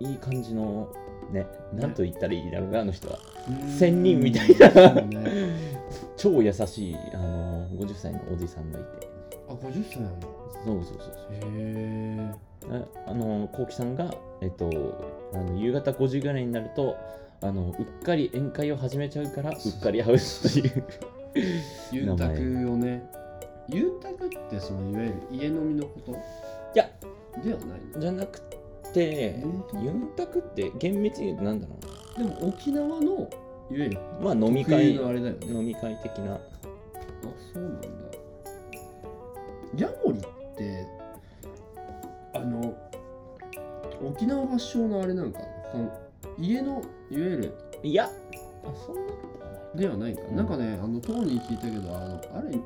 [0.00, 0.88] いういい感じの
[1.30, 3.68] ねなんと言ったらいいだろうなあの人はうん。
[3.70, 5.74] 仙人みたいなね。
[6.16, 9.08] 超優しいあの50歳のおじさんがいて
[9.48, 10.26] あ、50歳なんだ。
[10.64, 12.30] そうそうそうそうへえ。
[13.06, 14.70] ああのこうきさんが、えっと、
[15.34, 16.96] あの夕方5時ぐらいになると
[17.42, 20.84] あのうっかり宴会を始めちゃうからうっかりハウスという
[21.92, 22.40] ユンタク
[22.72, 23.02] をね。
[23.68, 26.12] ユンタクってそのいわゆる家飲みのこと？
[26.12, 26.14] い
[26.74, 26.90] や。
[27.42, 28.00] ではないの？
[28.00, 28.40] じゃなく
[28.92, 33.28] て本当ユンタクって厳密に言うとなんだろでも沖縄のいわ
[33.70, 34.94] ゆるまあ飲み特会。
[34.94, 35.46] 有のあれだよね。
[35.46, 36.34] 飲み会的な。
[36.34, 36.40] あ、
[37.52, 37.88] そうなんだ。
[39.76, 40.22] ヤモリっ
[40.56, 40.86] て、
[42.34, 42.76] あの、
[44.06, 45.40] 沖縄発祥のあれなんか？
[46.38, 48.04] 家の、いわゆる、いや。
[48.04, 48.10] あ
[48.86, 49.78] そんなことはない。
[49.78, 50.22] ではないか。
[50.28, 52.56] うんなんかね、あの、当に聞いたけど、あの、あれ、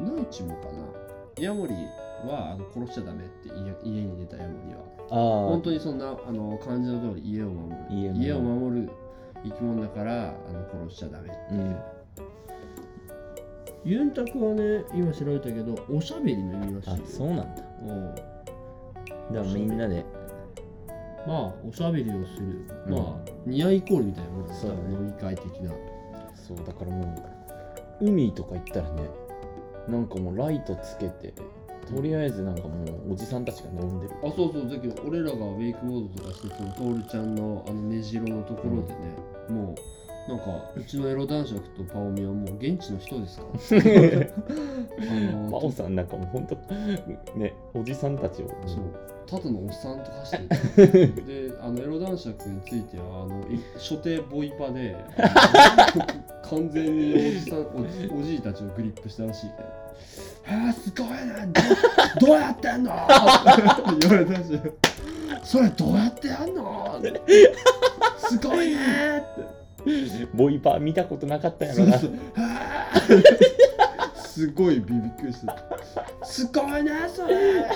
[0.00, 1.42] 内地もかな？
[1.42, 1.74] ヤモリ
[2.26, 4.80] はあの殺しちゃダメって家家に出たヤモリは。
[5.10, 5.14] あ
[5.50, 7.76] 本当にそんなあの漢字の通り家を守る。
[8.18, 8.90] 家を守る
[9.44, 11.60] 生き物だからあの殺しちゃダメっていう。
[11.60, 11.76] うん
[13.84, 17.02] ユンタクはね、今調べたけど、おしゃべりの意味らしいあよ。
[17.06, 18.26] そうなんだうんだか
[19.32, 20.04] らみんなで
[21.26, 22.66] まあ、おしゃべりをする。
[22.86, 25.70] うんまあ、似合いイコールみたいなもんだね飲み会的な。
[26.34, 27.04] そうだからも
[28.00, 29.08] う海とか行ったらね
[29.88, 31.32] なんかもうライトつけて
[31.94, 34.14] とりあえずなんかもうおじさんたちが飲んでる。
[34.22, 39.16] あ、そうそう、だけど、俺らがウェイクボードとかして、そのトールちゃんのあの目白のところでね、
[39.48, 39.74] もう、
[40.28, 40.44] なんか、
[40.76, 43.44] うちのエロ男爵とパオミはもう現地の人ですか？
[43.76, 44.26] ら。
[45.10, 46.54] あの真央さんなんかもうほんと
[47.36, 48.80] ねおじさんたちをそう、
[49.26, 50.30] ただのおっさんとかし
[50.76, 54.96] ていて で、あのエロ男爵については、あのい所定ボイパで、
[56.50, 59.52] 完全におじさんおじ、おじいたちをグリップしたらしいね。
[60.50, 61.14] あすごいね
[62.20, 64.58] どどうやってんの?」って言われたし
[65.44, 66.98] 「それどうやってやんの?」
[68.18, 68.76] すごいね
[69.18, 69.58] って
[70.34, 71.98] ボイパー見たことなかったやろな。
[74.16, 75.56] すごいビビっくりした。
[76.24, 77.66] すごいねそれ。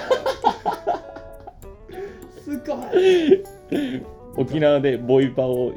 [2.43, 3.45] すごい。
[4.37, 5.73] 沖縄でボイパーを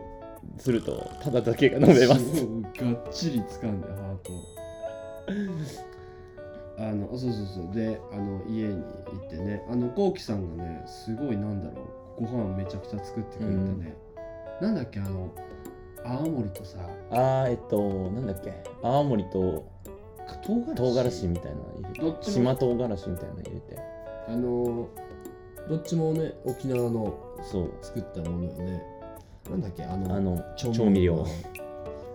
[0.58, 2.38] するとただだけが飲めます。
[2.38, 2.74] そうがっ
[3.12, 4.44] ちり掴んでハートを。
[6.78, 7.74] あのそうそうそう。
[7.74, 8.82] であの家に行
[9.26, 9.64] ってね。
[9.70, 11.86] あのこうきさんがねすごいなんだろう。
[12.18, 13.98] ご飯めちゃくちゃ作ってくれてね、
[14.62, 15.34] なんだっけあの
[16.08, 16.78] 青森とさ
[17.12, 17.82] あーえっと
[18.12, 18.54] なんだっけ。
[18.84, 19.66] 青森と
[20.44, 20.76] 唐辛子？
[20.76, 22.34] 唐辛子みたいなの入れどってちも？
[22.34, 23.80] 島唐辛子みたいなの入れて。
[24.28, 24.90] あの
[25.68, 27.72] どっちもね沖縄のそう。
[27.82, 28.84] 作ったものよね。
[29.50, 31.26] なんだっけあのあの調調味料。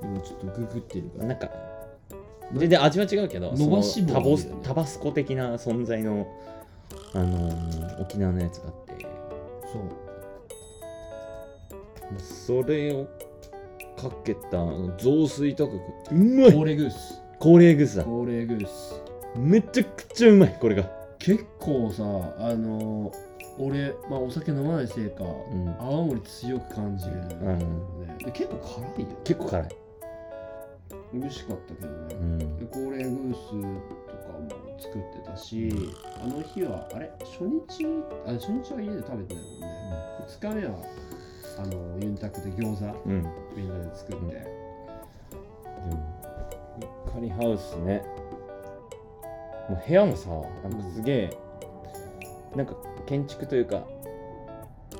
[0.02, 1.18] 今ちょっとググってるか。
[1.18, 1.50] らなんか
[2.54, 6.26] 全然味は違うけど伸ばし棒そのタボみたいなタバスコ的な存在の
[7.14, 9.06] あのー沖縄のやつがあって。
[9.72, 9.78] そ
[12.58, 12.62] う。
[12.62, 13.06] それを
[14.00, 14.64] かけた
[14.98, 15.74] 雑炊とか
[16.10, 16.52] うまい。
[16.52, 17.22] 高齢グース。
[17.38, 18.04] 高齢グスだ。
[18.04, 19.02] 高齢グース。
[19.36, 20.90] めちゃくちゃうまいこれが。
[21.18, 22.02] 結構さ
[22.38, 23.12] あの
[23.58, 25.76] 俺、まあ、お酒飲まないせいか、ん。
[25.78, 28.16] 青森強く感じる、んね。
[28.24, 28.56] で結構
[28.96, 29.16] 辛いよ。
[29.24, 29.68] 結構辛い。
[31.12, 32.56] 美味しかったけどね、うん。
[32.58, 34.48] で高齢グースとかも
[34.78, 35.68] 作ってたし、
[36.22, 37.10] あの日はあれ？
[37.20, 37.86] 初日？
[38.26, 39.66] あ初日は家で食べてないもんね、
[40.40, 40.70] 2日目は
[41.58, 43.26] あのユンタクで餃子うん。
[43.56, 44.40] みんなで作って、で
[45.88, 46.04] も
[47.06, 48.02] うっかりハウスね。
[49.68, 50.28] もう部屋もさ
[50.68, 51.30] なんかすげえ
[52.56, 52.74] なんか
[53.06, 53.84] 建築というか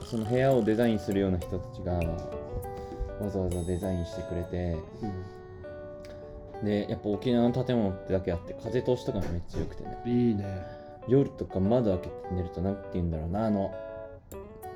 [0.04, 4.76] その部屋をデザインするような人たちがわざわざデザインしてくれて。
[6.62, 9.98] でやっぱ沖縄の建物ってだけあって風通しとかもめっちゃ良くてね。
[10.04, 10.44] いいね。
[11.08, 13.72] 夜とか窓開けて寝るとなんて言うんだろうなあの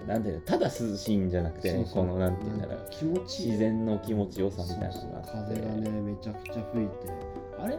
[0.06, 2.06] なんていうのただ涼しいんじゃなくてそうそう。
[2.06, 3.46] このなんて言うんだろう気持ちいい。
[3.52, 6.94] 自然の気持ちよさみたいなそうそうのが風がねめちゃくちゃ吹いて。
[7.58, 7.78] あれ？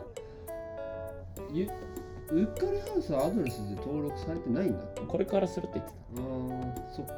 [1.53, 1.65] ゆ
[2.31, 7.13] うっかりハウスはアドレスで登録されてないんだこれからするって言ってあーそっか。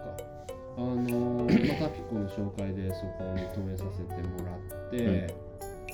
[0.77, 5.33] あのー、まあ、タピコの紹介でそこを認めさせてもらって、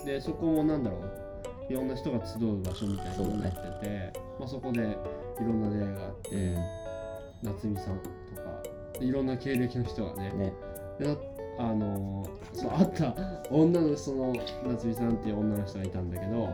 [0.04, 4.84] でそこもなんだろういろんな人が集う場所みたいになっててまあ、そこでい
[5.40, 6.30] ろんな出会いがあって、
[7.46, 8.00] た夏美さん
[9.04, 10.32] いろんな経歴の人がね。
[10.34, 10.54] うんね。
[11.00, 11.16] でな
[11.60, 13.16] あのーその会った
[13.50, 14.34] 女のその
[14.68, 16.50] 夏美さんっていう女の人がいたんだけど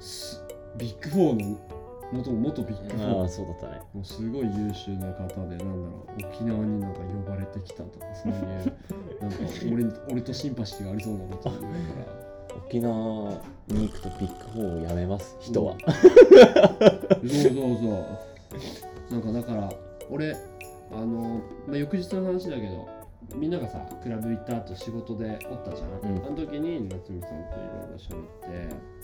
[0.00, 0.40] す
[0.76, 1.58] ビッグフォーの
[2.12, 3.22] 元元ビッグフォー。
[3.22, 3.82] ああそうだったね。
[3.92, 8.40] もうすごい優秀な方でなんだろう沖縄になんか呼ばれてきたとかそういう
[9.20, 9.36] なんか
[9.72, 11.68] 俺俺とシンパシーがありそうなことを言うか
[12.66, 18.06] 沖縄に行くとビッグフォーをやめます人は、らそうそうそ
[19.10, 19.12] う。
[19.12, 19.72] なんかだから
[20.10, 20.36] 俺
[20.92, 22.88] あの、まあ、翌日の話だけど
[23.34, 26.26] みんながさクラブ行った後仕事でおったじゃん、うん。
[26.26, 28.98] あの時に夏美さんといろいろ喋って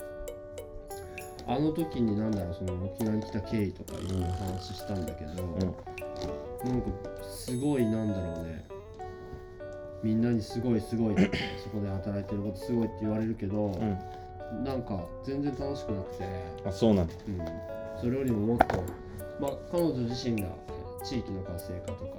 [1.47, 6.87] あの時になんだろうその沖縄に来た経緯とかいろいろ話したんだけど、なんか
[7.21, 8.65] すごいなんだろうね。
[10.01, 14.63] みんなにすごいすごいって そこで働いてることすごいって言われるけど、うん。
[14.63, 16.23] なんか全然楽しくなくて、
[16.65, 17.13] あそうなんだ。
[17.27, 18.83] うん、それよりももっと、
[19.39, 20.47] まあ、彼女自身が
[21.05, 22.11] 地域の活性化とか。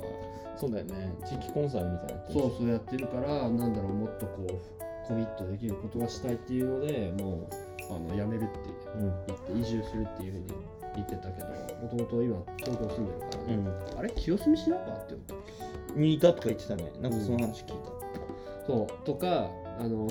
[0.57, 1.15] そうだよね。
[1.27, 7.47] 地域コンサルみたいなそうそうやってるからなんだろうもっとこうコミットできることがしたいっていうのでも
[7.91, 9.13] うあの辞めるってうん。
[9.27, 10.47] 言って移住するっていうふうに
[10.95, 11.47] 言ってたけど
[11.83, 16.91] もともと今東京住んでるからね、あれ清澄白河って言ったうんにいたとか言ってたね。
[17.01, 20.09] なんかその話聞いた、そうとかあの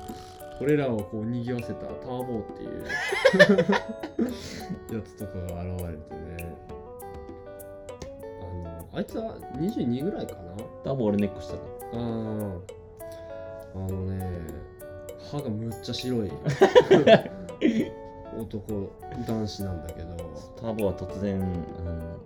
[0.60, 2.84] 俺らをこう賑わせたターボーっていう
[4.96, 6.56] やつとかが現れてね
[8.96, 10.40] あいつは22ぐらいかな。
[10.84, 12.60] 多分俺ネックしたあー
[13.74, 14.40] あのね
[15.30, 16.32] 歯がむっちゃ白い
[18.38, 18.90] 男
[19.26, 20.16] 男子なんだけど。
[20.56, 21.42] ターボは突然
[21.78, 22.18] あの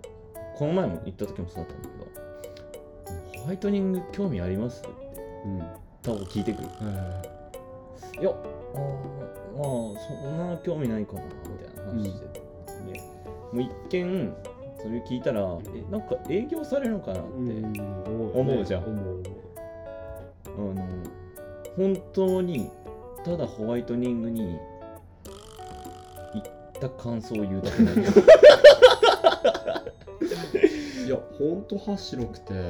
[0.55, 1.97] この前も行った時もそうだったんだけ
[3.35, 3.41] ど。
[3.41, 4.81] ホワイトニング興味あります？
[4.81, 4.89] って
[5.45, 5.59] うん。
[6.01, 6.67] ターボ聞いてくる？
[8.21, 8.77] いやあー
[9.57, 12.39] まあそんな興味ないかなみたいな話してて、
[12.93, 12.99] で
[13.51, 14.33] もう一見
[14.81, 18.83] それ聞いたらえなんか営業されるのかなって、うん思うじゃん。
[18.83, 19.21] あの
[21.75, 22.69] 本当に
[23.23, 24.57] ただホワイトニングに
[26.33, 26.43] 行っ
[26.79, 28.07] た感想を言うだけなんだよ。
[31.05, 32.61] いやほんと歯白くていや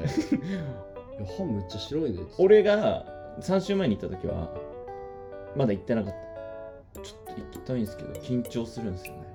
[1.37, 2.19] 歯むっちゃ白いね。
[2.37, 3.05] 俺が
[3.39, 4.49] 3週前に行った時は
[5.55, 7.01] まだ行ってなかった。
[7.01, 9.33] ちょっと行きたいんですけど緊張するんですよね。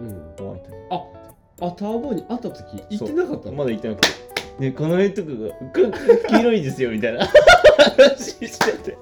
[0.00, 0.34] うん。
[0.38, 0.94] ホワイトニング。
[0.94, 1.23] あ
[1.58, 3.56] ターボーに会った時行ってなかったの？
[3.56, 4.08] まだ行ってなくて。
[4.60, 5.38] でこの辺とかが
[5.72, 7.26] く黄色いですよみたいな。
[7.26, 8.96] 話してて。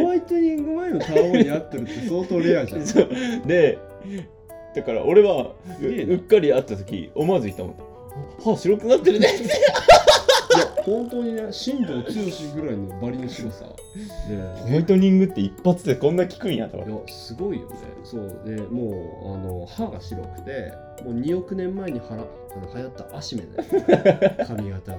[0.00, 2.82] ホワイトニング前のターボーに会ってるって相当レアじゃん。
[2.86, 3.08] そう。
[3.46, 3.78] で
[4.74, 7.74] だから俺はうっかり会った時思わず言ったもん。
[8.42, 9.44] 歯白くなってるねって
[10.56, 12.02] いや本当にね辛坊剛
[12.54, 13.64] ぐらいのバリの白さ。
[14.28, 17.76] でホワイトニングって一発でこんな効くんやといやすごいよね。
[18.04, 18.42] そう。
[18.44, 20.72] でもうあの歯が白くて
[21.04, 24.44] もう2億年前にはらあの流行ったアシメだよ。
[24.46, 24.98] 髪型が。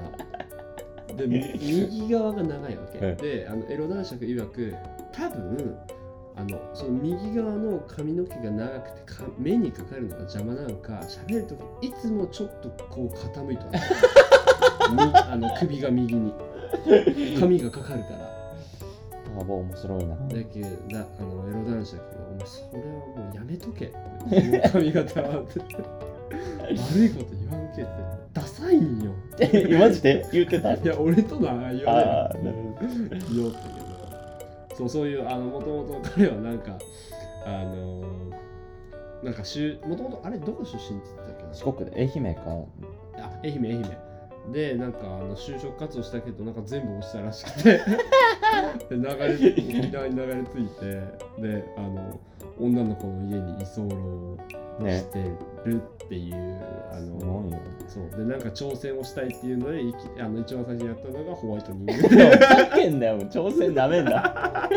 [1.16, 3.16] でみ右側が長いわけ、はい。
[3.18, 4.76] であのエロ男爵曰く
[5.12, 5.78] 多分
[6.38, 13.80] あのその右側の髪の毛が長くてか目にかかるのが邪魔なのか喋るときいつもちょっとこう傾いてるみ
[15.32, 16.34] あの首が右に。
[17.40, 18.18] 髪がかかるから。
[19.36, 20.16] ターボ面白いな。
[20.16, 23.92] だけどだあのエロ男爵が「お前それはもうやめとけ」
[24.72, 25.42] 髪型は。
[25.42, 27.92] って悪いこと言わんけって。
[28.34, 29.12] ダサいんよ
[29.80, 30.28] マジで？
[30.32, 30.74] 言ってた？
[30.74, 32.54] いや俺とのは言わああない
[33.34, 33.86] 言おうったけど。
[34.76, 36.78] そうそういうあのもともと彼はなんか
[37.46, 38.04] あの
[39.24, 41.54] なんかしゅもともとあれどこ出身って言ってたっけな？
[41.54, 41.98] 四国で。
[41.98, 42.42] 愛媛か。
[43.18, 43.84] あ愛媛愛媛
[44.52, 47.82] でなんかあの就職活動したけどなんか全部落ちたらしくて。
[48.90, 49.36] で流れ
[49.82, 51.42] 沖縄に流れ着いて。
[51.42, 52.20] であの
[52.58, 54.38] 女の子の家に居候
[54.90, 55.24] して
[55.66, 57.52] るっていう、あすの
[57.88, 58.18] そう。
[58.18, 61.94] でなんか挑戦をしたいっていうのでいきあの一番最初にやったのがホワイトニング。
[61.94, 63.20] ふざけんなよ。
[63.22, 64.70] 挑戦ダメんだ。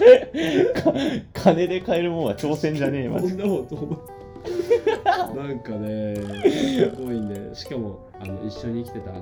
[0.74, 0.92] か
[1.34, 4.19] 金で買えるもんは挑戦じゃねえマジこんなこと
[5.28, 7.54] なんかねすごいね。
[7.54, 9.20] しかもあの一緒に生きてたあの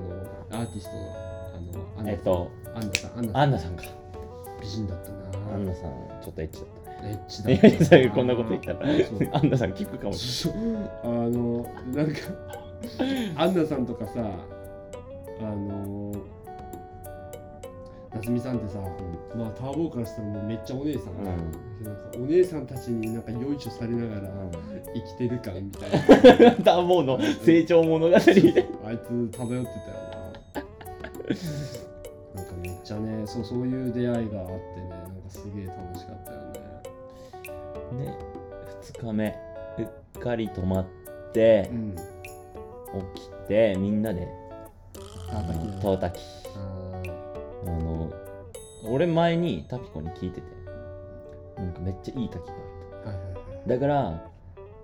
[0.50, 0.98] アーティストの
[1.54, 3.18] あのアンナえっとアンナさん。
[3.18, 3.82] アンナさんアンナさんか。
[4.60, 5.18] 美人だったな。
[5.54, 5.90] アンナさん
[6.22, 8.80] ちょっとエッチだったねエッチだいやいやこんなこと言ったら。
[9.32, 10.52] アンナさん聞くかもしそう。
[11.04, 12.18] あのなんか
[13.36, 14.12] アンナさんとかさ
[15.40, 16.12] あの
[18.14, 18.78] 夏美さんってさ、
[19.36, 24.30] まあターボーからしたらもうめっちゃお姉さんじゃん、なんかお姉さんたちになんかよいしょされながら
[24.94, 26.32] 生きてる感みたいな。
[26.32, 28.14] れないダモの成長物語。
[28.14, 28.50] あいつ漂って
[28.82, 28.98] たよ
[29.54, 29.62] な。
[32.34, 36.38] なんかめっちゃねそうそういう出会いがあってねなんかすげえ楽しかったよ
[37.92, 38.04] ね。
[38.04, 38.14] で
[38.92, 39.36] 2日目
[39.78, 40.86] うっかり泊まっ
[41.32, 41.96] てうん。
[43.14, 44.26] 起きてみんなで
[45.82, 46.20] たたき
[47.66, 47.97] あの
[48.88, 50.46] 俺前にタピコに聞いてて
[51.56, 52.52] なんかめっちゃいい滝が
[53.06, 53.62] あるはいはいはい。
[53.64, 54.30] とだから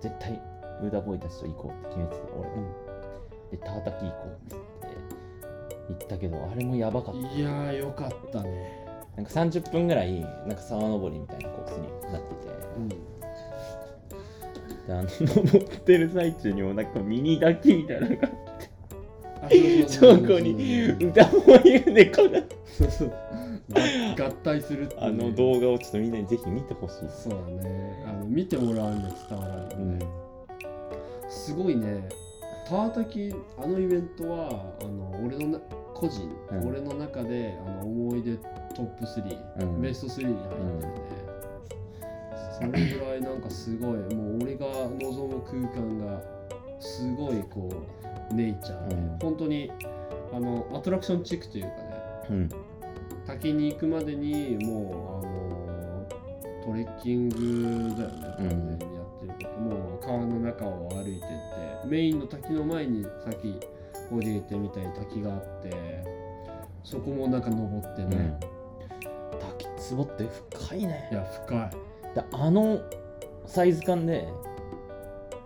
[0.00, 0.40] 絶対
[0.82, 2.56] ウーダーボーイたちと行こうって決めてた俺は、
[3.50, 4.64] でタータキ行こうって
[5.88, 8.84] 言ったけどあれもやばかったいやーよかったね。
[9.16, 12.34] なんか30分ぐらいなんか沢登りみたいなコースになって
[12.78, 12.88] うん。
[12.88, 12.96] て
[14.86, 18.16] であの登ってる最中にもなんかミニ滝みたいなの
[19.88, 22.42] そこに歌も言う猫が。
[22.66, 23.12] そうそう
[24.18, 26.94] 合合体するあの動画をちょっとみんなにぜひ見てほしい。
[27.08, 28.04] そうだね。
[28.06, 30.06] あの見てもらうんで伝わらないよね、
[31.30, 32.08] すごいね。
[32.68, 35.58] タータキあのイベントはあの俺のな
[35.94, 36.68] 個人、うん。
[36.68, 39.80] 俺の中であの思い出トップ3、うん。
[39.80, 40.94] ベスト3に入ってるね、
[42.52, 42.68] それ
[42.98, 43.96] ぐらいなんかすごい。
[44.14, 44.66] もう俺が
[45.00, 46.20] 望む空間が
[46.84, 47.70] すごいこ
[48.30, 49.18] うネイチャーで、うん。
[49.20, 49.72] 本当に
[50.32, 51.74] あのアトラクションチックというかね
[52.30, 52.48] うん。
[53.26, 61.26] 滝に行くまでにもうあのトレッキングだよね完全にやってること、もう川の中を歩いてって
[61.86, 63.60] メインの滝の前にさっき
[64.08, 66.04] コーディネートみたいに滝があって
[66.82, 68.38] そこもなんか登ってうんね、
[69.40, 70.28] 滝つぼって
[70.58, 71.08] 深いね。
[71.10, 72.14] いや深い。
[72.14, 72.80] であの
[73.46, 74.28] サイズ感で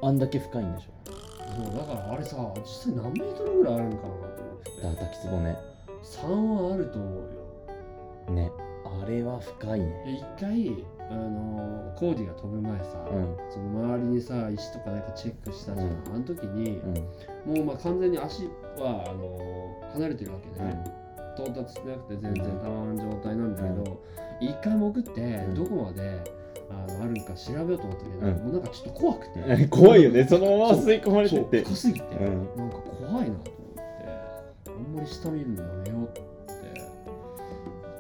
[0.02, 0.97] あんだけ深いんでしょ
[1.56, 5.00] そうだからあれさ実際何メートルぐらいあるのかなと思って。
[5.04, 5.56] 滝つぼね。
[6.02, 7.14] 3はあると思う
[8.28, 8.34] よ。
[8.34, 8.52] ね。
[8.84, 10.04] あれは深いね。
[10.04, 13.36] で一回あのコーディが飛ぶ前さ、うん。
[13.50, 16.14] その周りにさ石とかなんかチェックしたじゃん、うん。
[16.14, 16.78] あの時に、
[17.46, 17.54] うん。
[17.56, 18.44] もうまあ完全に足
[18.78, 20.84] はあの離れてるわけうね、ん。
[21.34, 22.60] 到達してなくて全然うん。
[22.60, 24.02] たまん状態なんだけど、
[24.40, 25.54] 一回潜ってん。
[25.54, 26.20] どこまで
[26.70, 28.34] あのあるんか調べようと思ったけど、うん。
[28.44, 30.26] もうなんかちょっと怖くて、う ん怖いよね。
[30.26, 33.80] そのまま吸い込まれてそうって深すぎて、うんなんか怖いなと思って
[34.66, 36.22] あんまり下見るのやめようって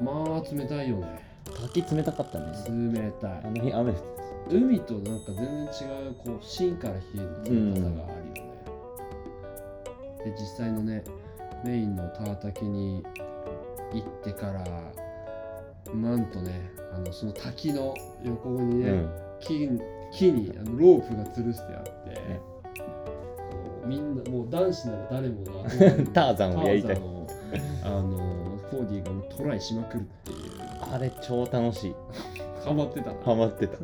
[0.02, 1.24] まあ冷たいよね
[1.60, 2.46] 滝冷たかったね
[2.92, 8.48] 冷たいあの日雨降って海となんか全然違うこう芯から冷える冷たさがあるよね、
[10.24, 11.04] で実際のね
[11.64, 13.02] メインのター滝に
[13.92, 14.64] 行ってから
[15.94, 19.10] なんとねあのその滝の横にね、たうん。
[19.40, 19.68] 木
[20.12, 22.40] 木にあのロープが吊るしてあって、ね
[23.86, 25.52] みんなもう男子なら誰もが
[26.12, 26.82] ターザンをやり。
[26.82, 27.00] たい
[27.82, 28.18] あの
[28.70, 30.38] フォーディがもうトライしまくるっていう。
[30.92, 31.94] あれ超楽しい。
[32.62, 33.16] ハマってたな。
[33.24, 33.78] ハマってた。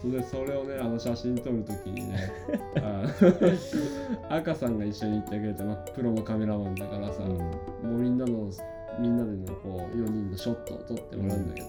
[0.00, 2.30] それでそれをねあの写真撮るときにね
[2.80, 7.36] あ赤さんが一緒に行ってくれて、まあ、プロのカメラマンだからさ、うん。
[7.36, 7.42] も
[7.82, 8.50] うみんなの
[8.98, 11.66] みんなでのこう4人のショットを撮ってもらうんだけど、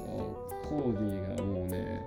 [0.67, 2.01] コーディがもうね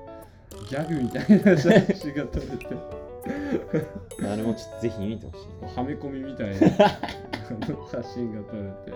[0.68, 3.02] ギャグみたいな写真が撮れて。
[3.22, 5.72] あれもちょっとぜひ見てほしいね。
[5.76, 8.92] はめ込みみたいな写真が撮れて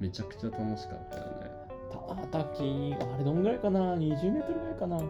[0.00, 1.50] めちゃくちゃ楽しかったよね。
[2.32, 4.98] た滝あれどんぐらいかな？20メートルぐらいかな？
[4.98, 5.08] 結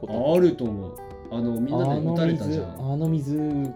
[0.00, 0.96] 構高いあると思う。
[1.30, 2.92] あのみんなで撃たれたじゃん。
[2.92, 3.74] あの水あの水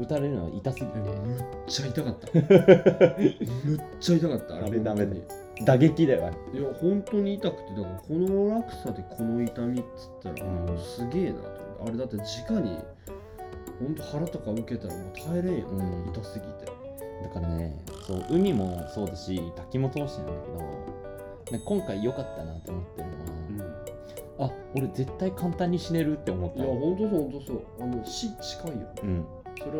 [0.00, 0.98] 打たれるのは痛すぎて。
[0.98, 2.26] むっちゃ痛かった。
[2.38, 4.80] むっちゃ痛かったあれ。
[4.80, 5.22] ダメだよ
[5.58, 10.78] 本打撃だよいや本当に痛くてだからこの落差でこの痛みっつったら、うん。
[10.78, 11.88] すげえなと思って。
[11.88, 12.78] あれだって直に
[13.80, 16.10] 本当腹とか受けたらもう耐えれんよ、うん。
[16.12, 16.78] 痛すぎて。
[17.22, 17.74] だからね
[18.06, 23.08] そう海もそうだし滝も通してなんだけどね今回良かったなと思ってる
[23.56, 26.62] のは、あ俺絶対簡単に死ねるって思った。
[26.62, 27.62] いや本当そう本当そう。
[27.80, 28.76] あの死近いよ。
[29.02, 29.26] うん、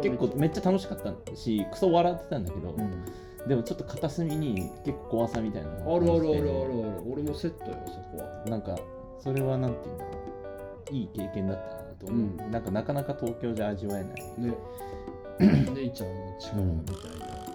[0.02, 3.04] 結構めっちゃ楽しかったしクソ笑ってたんだけど、うん。
[3.48, 7.02] でもちょっと片隅に結構怖さみたいなあるあるあるあるある。
[7.10, 8.44] 俺もセットよそこは。
[8.46, 8.78] なんか
[9.18, 10.10] それはなんていうんだろ
[10.90, 10.94] う。
[10.94, 12.50] いい経験だったなと思う、うん。
[12.50, 14.14] なんかなかなか東京じゃ味わえない。
[14.38, 14.54] ね。
[15.38, 17.47] ネイチャーの力みたいな、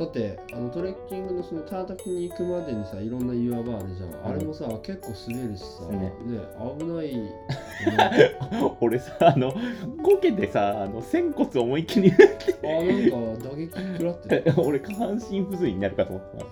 [0.00, 6.40] だってあのトレッキングのそのタータキに行くまでにさいろんな岩場あるじゃん、あれもさ結構滑るしさ、ねね
[6.78, 7.12] 危ない
[8.80, 9.52] 俺さあの
[10.02, 16.46] こけてさあの仙骨思いっきりあなんか打撃食らってた 俺下半身不随になるかと思った。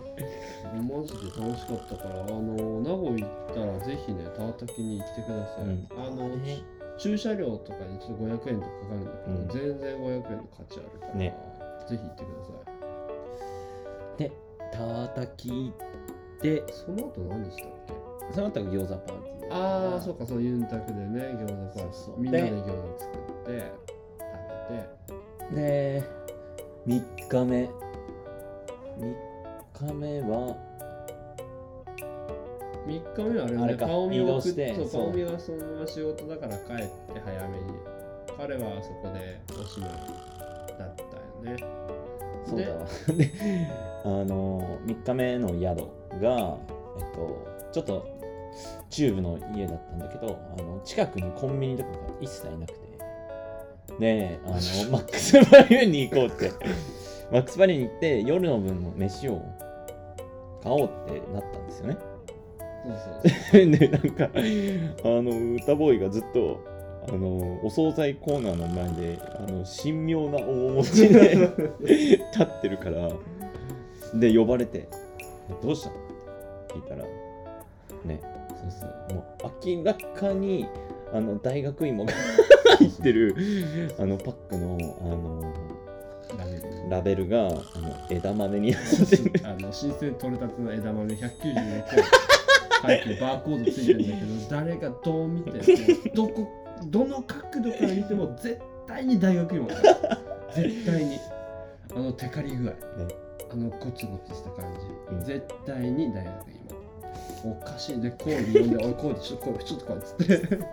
[0.79, 5.89] マジで楽しかったからあの名護行ったらぜひねタータキに行ってください、うん。
[5.97, 6.59] あのね
[6.99, 9.11] 駐車料とかにちょっと500円とかかかるんだ
[9.49, 11.35] けど、全然500円の価値あるから、ね。
[11.89, 12.68] ぜひ行ってください
[14.19, 14.31] で
[14.73, 15.73] たたき
[16.43, 17.95] でその後何したっけ？
[18.35, 19.55] その後が餃子パーティー。
[19.55, 21.83] ああそうかそうユンタクでね餃子パーティー。
[21.83, 22.21] そうそう。
[22.21, 23.73] みんなでで餃子作って
[24.19, 25.63] 食べて。
[25.63, 26.03] で
[26.87, 27.71] 3日目。
[28.99, 30.57] 3日目は
[32.87, 37.65] 3日目はあれよねあれか顔見をしてそう顔見はそのまま仕事だから帰って早めに。
[38.37, 39.91] 彼はそこでおしまい
[40.79, 41.03] だった
[41.49, 41.57] よね
[42.49, 42.87] そうだわ。
[43.17, 43.31] で
[44.05, 45.61] あの3日目の宿
[46.21, 46.57] が
[46.99, 48.07] えっとちょっと
[48.91, 52.89] 中部の家だったんだけどあの近くにコンビニとかが一切なくて。
[53.99, 54.55] であの
[54.93, 56.53] マックスバリューに行こうって。
[57.31, 59.43] マックスバリューに行って夜の分の飯を
[60.63, 61.97] 買おうってなったんですよね。
[62.87, 64.39] そうそうでなんかあ
[65.05, 66.61] の歌ボーイがずっと
[67.11, 71.37] あのお惣菜コーナーの前であの神妙な面持ちで
[72.33, 73.11] 立ってるから
[74.15, 74.89] で呼ばれて
[75.63, 75.91] 「どうした？
[75.91, 75.99] の?」っ
[76.69, 77.05] て聞いたら
[78.05, 80.67] ねそうそうもう明らかに
[81.13, 82.13] あの大学芋が
[82.79, 83.35] 入ってる
[83.99, 85.43] あのパックのあの
[86.39, 86.63] ラベル。
[86.63, 87.55] ねラベルがあの
[88.09, 89.33] 枝豆になってる。
[89.45, 91.19] あの新鮮取れたての枝豆196
[91.57, 91.85] 円。
[92.83, 95.57] 入ってるバーコードついてるんだけど誰がどう見ても
[96.15, 96.47] どこ
[96.87, 99.77] どの角度から見ても絶対に大学芋だ
[100.55, 101.19] 絶対に。
[101.95, 102.73] あのテカリ具合、
[103.51, 104.73] あのゴツゴツした感
[105.09, 105.25] じ、うん。
[105.25, 106.51] 絶対に大学
[107.45, 108.01] 芋おかしい。
[108.01, 110.59] でコーディ呼んで「おいコーディちょっと来いちょっと来い」っつって「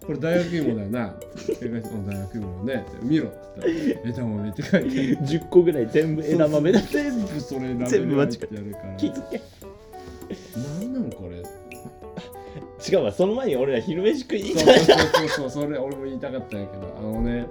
[0.06, 1.26] これ大学芋だよな」って
[1.68, 4.76] 言って「お大学芋ね」って見ろ」って言ったら「枝豆」って書いて。
[4.78, 4.90] ある
[5.26, 8.96] 10個ぐらい全部枝豆だ全部それラベ全部間違えル入ってやるから。
[8.96, 9.40] 気づけ
[12.88, 17.46] 違うわその前に俺ら昼飯食いにそう行ったそうそうそうそれ俺も言いたかったんやけどあのね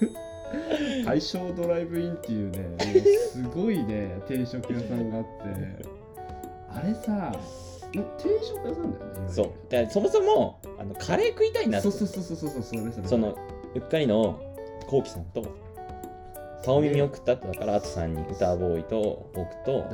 [1.04, 5.28] 大正ドライブインっていうねもうすごいね定食屋さんがあって
[6.68, 7.32] あれさ
[7.92, 8.00] 定
[8.42, 9.46] 食屋さんだよねそう。
[9.68, 11.90] だからそもそもあのカレー食いたいなって。
[11.90, 13.08] そうそうそうそうそうそうそれ。
[13.08, 13.36] その
[13.74, 14.40] うっかりの
[14.86, 15.44] こうきさんと
[16.64, 19.84] 顔耳を食ったってだからあと3人歌ボーイと僕と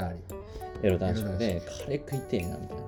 [0.82, 2.82] エロ男子でカレー食いてえなみたいな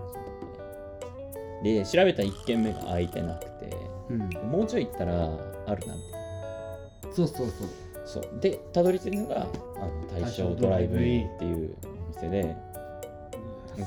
[1.62, 3.76] で調べた1軒目が空いてなくて。
[4.10, 4.50] うん。
[4.50, 5.12] もうちょい行ったら
[5.66, 5.94] あるな。
[5.94, 6.20] みたい
[7.10, 7.68] なそうそうそう。
[8.04, 8.40] そう。
[8.40, 11.74] でたどり着いたのがあの大正ドライブインっていう
[12.06, 12.56] お店で。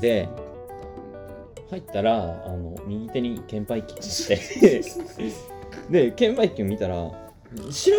[0.00, 0.28] で
[1.70, 4.82] 入ったらあの右手に券売機があって。
[5.90, 7.12] で券売機を見たら調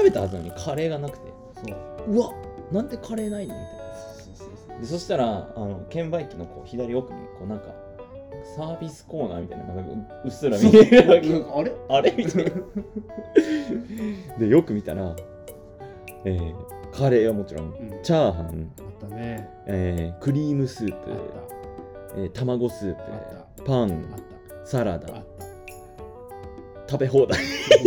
[0.04, 1.28] べたはずなのにカレーがなくて。
[1.66, 1.74] そ
[2.08, 2.12] う。
[2.12, 2.34] うわ
[2.72, 3.54] なんでカレーないの？
[3.54, 4.82] みたいな。
[4.82, 7.68] でそしたらあの券売機のこう左奥にこうなんか
[8.56, 9.82] サービスコーナーみたいなのが
[10.24, 11.30] うっすら見えるわけ。
[11.30, 11.72] なんかあれ？
[11.90, 12.12] あれ？
[12.12, 12.52] みたいな。
[14.40, 15.16] でよく見たら、
[16.26, 18.04] えーカレーはもちろん、うん。
[18.04, 19.50] チャーハン、あったね。
[19.66, 21.12] えークリームスープ。
[21.12, 21.20] あっ、
[22.18, 23.02] えー卵スープ。
[23.02, 23.64] あった。
[23.64, 23.96] パあった。
[24.66, 25.14] サラダ。
[25.16, 25.46] あった。
[26.92, 27.40] 食べ放題。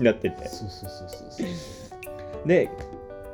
[0.00, 0.48] になってて。
[0.48, 2.48] そうそうそうそうそう。
[2.48, 2.70] で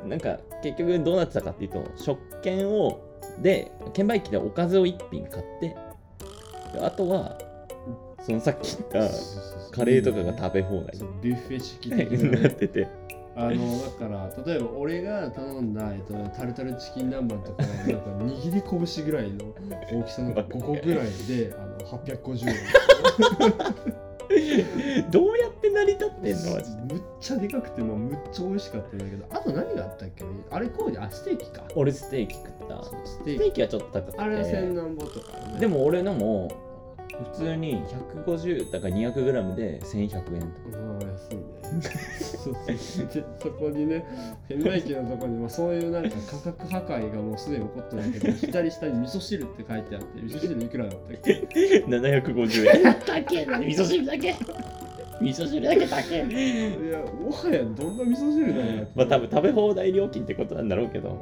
[0.05, 2.99] なんか結局どうなってたかっていうと食券を
[3.41, 5.75] で券売機でおかずを1品買ってで
[6.81, 7.37] あとは
[8.25, 9.09] そのさっき言った
[9.71, 10.97] カレーとかが食べ放題。
[11.21, 12.87] ビュッフェ式的 になってて。
[13.39, 17.91] あのだから例えば俺が頼んだ、えっと、タルタルチキン南蛮とかなんか
[18.25, 18.63] 握り
[18.95, 19.45] 拳ぐらいの
[19.91, 22.55] 大きさの 5個ぐらいであの850円。
[25.11, 25.51] どうやっ
[25.85, 26.93] て成り立ってんのマジで。
[26.93, 30.23] むっちゃでかくてもうむっちゃ美味しかったんだけどあと何があったっけ？
[30.51, 31.63] あれこうであステーキか。
[31.75, 32.83] 俺ステーキ食った。
[32.83, 33.39] そうスステーキ。
[33.39, 34.19] テーキはちょっと高くて。
[34.19, 36.49] あれは千何本とか、ね、でも俺のも
[37.33, 37.81] 普通に
[38.25, 40.77] 150だから 200g で1100円とか。
[40.77, 41.41] うん安いね。
[42.19, 44.05] そうそうでそこにね
[44.47, 51.83] 券売機のところに、まあ、そういうなんか価格破壊がもうすでに起こってるんだけど左下に味噌汁って書いてあって味噌汁いくらだったっけ？
[51.87, 52.95] 750円。
[53.05, 54.35] 高えな味噌汁だけ
[55.21, 61.17] 味噌汁だけ高えいやもはやどんな味噌汁だよまあ多分食べ放題料金ってことなんだろうけど。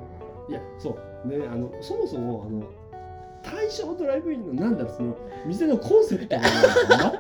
[0.49, 1.27] いやそう。
[1.27, 2.63] ねあのそもそもあの
[3.41, 5.15] 対象ドライブインのなんだろうその
[5.45, 6.43] 店のコンセプトが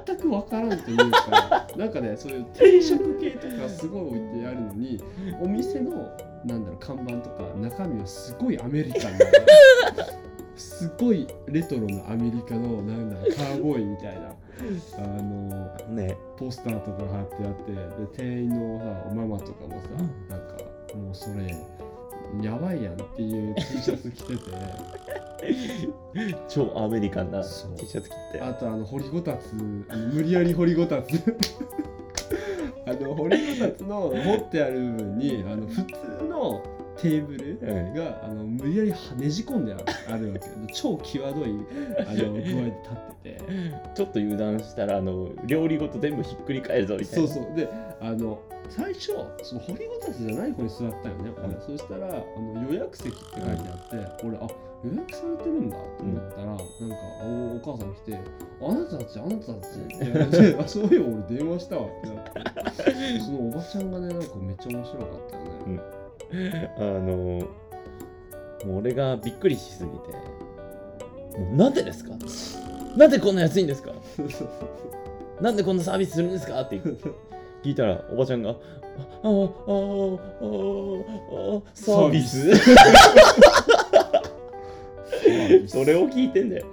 [0.05, 4.99] 全くわからんというか なんかねそういう定食系とかすごい置いてあるのに
[5.41, 5.91] お店の
[6.45, 9.17] なんだろう看板とか中身はすごいアメリカンな
[10.55, 14.33] すごいレトロなアメリカのなんだろうカーボーイみたいな
[14.97, 16.17] あのね。
[16.37, 19.89] ポスターとか貼ってあってで店員のさママとかもさ、
[20.29, 20.57] なんか
[20.95, 21.55] もうそれ
[22.41, 24.41] やばいやんっていう T シャツ着てて。
[26.49, 27.47] 超アメリカンな T
[27.85, 29.53] シャツ着てあとあの掘りごたつ。
[29.53, 31.13] 無理やり掘りごたつ。
[32.87, 36.61] あの掘りごたつの持ってある部分にあの普通の
[36.97, 40.41] テーブルうんがあの無理やりねじ込んであるわけ。
[40.73, 41.55] 超際どい
[42.07, 42.53] あの具合で立
[42.93, 43.41] ってて。
[43.95, 47.27] ちょっと油断したらあの料理ごと全部ひっくり返るぞみたいな。
[47.27, 47.55] そうそう。
[47.55, 47.69] で
[48.01, 48.39] あの
[48.69, 53.89] 最初その掘りごたつじゃない子に座ったよね、俺そしたらあの予約席って書いてあっ
[54.19, 54.47] て、俺あ
[54.83, 56.63] 予約されてるんだと思ったら、なんか
[57.23, 58.19] おお母さん来て
[58.61, 63.19] 「あなたたちあなたたち」って あそういえば俺電話したわ」ってなって。
[63.19, 65.79] そのおばちゃんがねなんかめっちゃ面白かったよね、
[66.77, 67.39] あのも
[68.65, 69.95] う俺がびっくりしすぎて
[71.39, 72.11] もうなんでですか？
[72.97, 73.91] なんでこんな安いんですか？
[75.41, 76.61] なんでこんなサービスするんですか？
[76.61, 76.79] って
[77.63, 79.33] 聞いたらおばちゃんが「あああああ
[81.57, 82.49] あサービス?」
[85.67, 86.65] それを聞いてんだよ。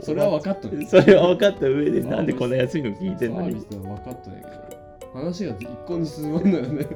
[0.00, 0.86] それは分かっとる。
[0.86, 3.52] それは分かった上でなんでこんな安いの聞いてんのに。
[3.52, 5.18] サービスは分かっとんやけど。
[5.20, 6.86] 話が一向に進まんのよね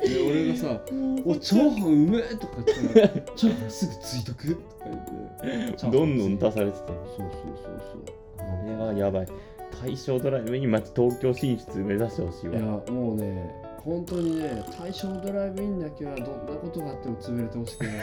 [0.00, 0.80] で俺がさ
[1.24, 4.62] 「おチャーハンうめえ!」とか言ったら「チャーハンすぐついとく?」とか
[5.44, 5.86] 言って。
[5.90, 6.78] どんどん出されてて。
[6.88, 8.46] そうそうそうそう。
[8.46, 9.26] あれはやばい。
[9.82, 12.54] 大正ドライブにまず東京進出目指してほしいわ。
[12.56, 17.94] いやもうね本当にね対象ドライブインだけはどんなことがあっても潰れてほしくない。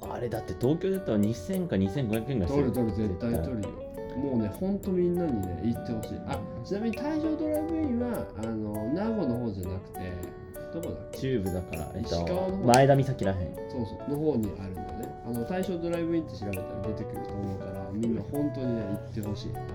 [0.10, 3.68] あれだって東京だったら2000か2500円が取る取る絶対取るよ。
[4.16, 6.18] もうねほんとみんなにね言ってほしい。
[6.26, 10.00] あちなみに対象ドライブインはあの名護の方じゃなくて
[10.72, 11.18] どこだっけ？
[11.20, 12.56] 中部だから、えっ石川のと、方。
[12.66, 13.54] 前田岬らへん。
[13.54, 15.14] そうそうの方にあるんだよね。
[15.26, 19.52] あの対象ドライブインって調べたら出てくると思うからみんな本当にね行ってほしい。
[19.54, 19.66] あの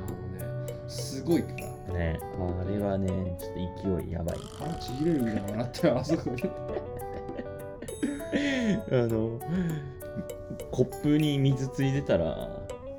[0.68, 1.50] ねすごいか
[1.88, 1.94] ら。
[1.94, 3.08] ねあれはね
[3.39, 3.54] ちょっ
[3.94, 4.38] と勢いやばい。
[4.60, 6.44] 腹ちぎれるんだよ笑ってあそこに。
[8.91, 9.39] あの
[10.72, 12.50] コップに水ついてたら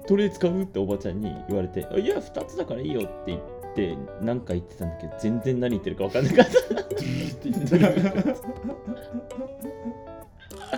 [0.09, 3.41] どれ使うっておばちゃんに言われて「あいや2つだからいいよ」って言っ
[3.75, 6.55] て何か言ってたんだけど全然何言ってるか分かんなかった。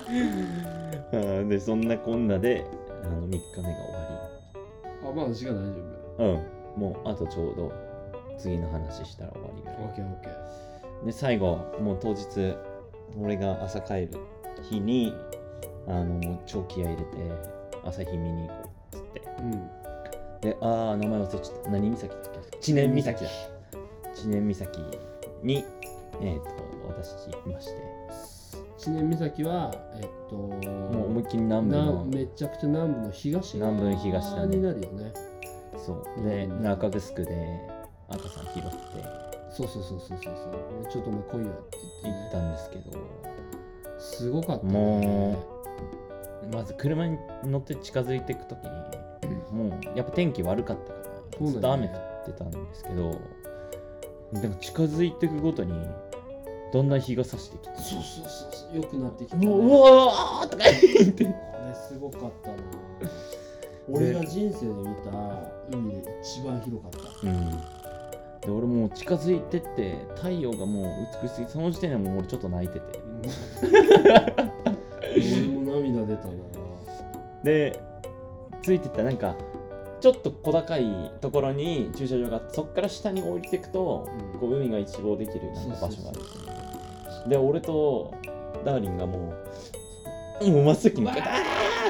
[1.49, 2.65] でそんなこんなで
[3.05, 3.73] あの3日目が終わ
[5.05, 5.81] あまだ時間大丈り
[6.19, 6.81] うん。
[6.81, 7.73] もうあとちょうど
[8.39, 9.77] 次の話したら終わりぐらい。
[9.81, 11.07] 夫オッケーオッケー。
[11.07, 12.57] で最後もう当日
[13.21, 14.11] 俺が朝帰る
[14.63, 15.15] 日に
[15.87, 17.17] あのもう超気合い入れて
[17.85, 18.55] 朝日見に行こ
[18.93, 19.23] うっつって。
[19.39, 19.51] うん。
[20.41, 21.71] でああ名前忘れちゃった。
[21.71, 21.91] 何？
[21.91, 22.36] 岬だっけ？
[22.67, 23.31] 知念岬だ。
[24.13, 24.67] 知念岬
[25.45, 25.65] に
[26.21, 26.49] えっ、と
[26.89, 27.13] 私
[27.49, 27.73] いまして。
[28.77, 34.57] 知念岬はえっともう思いっきり南部なのめちゃくちゃ南部の東南部の東だね。
[34.57, 35.13] になるよね。
[35.77, 36.25] そう。
[36.25, 36.63] でうん。
[36.65, 37.61] 中城で
[38.09, 38.69] 赤さん拾って。
[39.53, 40.35] そうそうそうそうそうそう。
[40.81, 42.99] 俺ちょっとお前来いよって言って、ね、行ったんですけど。
[44.01, 44.73] すごかったね。
[44.73, 45.57] も
[46.53, 51.05] まず車に乗って近づいていくときにもうやっぱ天気悪かったから
[51.39, 53.21] そうずっと雨降ってたんですけど
[54.33, 55.73] でも近づいていくごとに
[56.73, 60.65] だんだん日が差してきてそうそうそうそう良くなってきた、ね、もううわーとか
[60.99, 61.27] 言って。
[61.27, 61.29] あ
[61.69, 62.57] れすごかったな。
[63.89, 65.11] 俺が人生で見た
[65.71, 66.91] 海で一番広かっ
[67.23, 67.29] た。
[67.29, 67.51] うん。
[68.41, 70.87] で俺もう近づいてって太陽がもう
[71.23, 73.01] 美しすぎてその時点でもう俺ちょっと泣いてて。
[75.17, 76.33] 俺も涙出たな。
[77.45, 77.81] で
[78.63, 79.37] ついてったらなんか
[80.01, 84.41] ちょっと小高いところに駐車場があってそっから下に降りていくと、うん。
[84.41, 86.13] こう海が一望できるなんか場所があ
[87.25, 88.15] るで俺と
[88.65, 89.35] ダーリンがも
[90.41, 91.33] うもう真っ先に向かってあ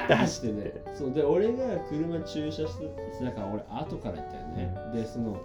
[0.01, 0.83] ーって走ってて。
[0.95, 2.89] そうで俺が車駐車して
[3.23, 5.37] だから俺後から行ったよね、でその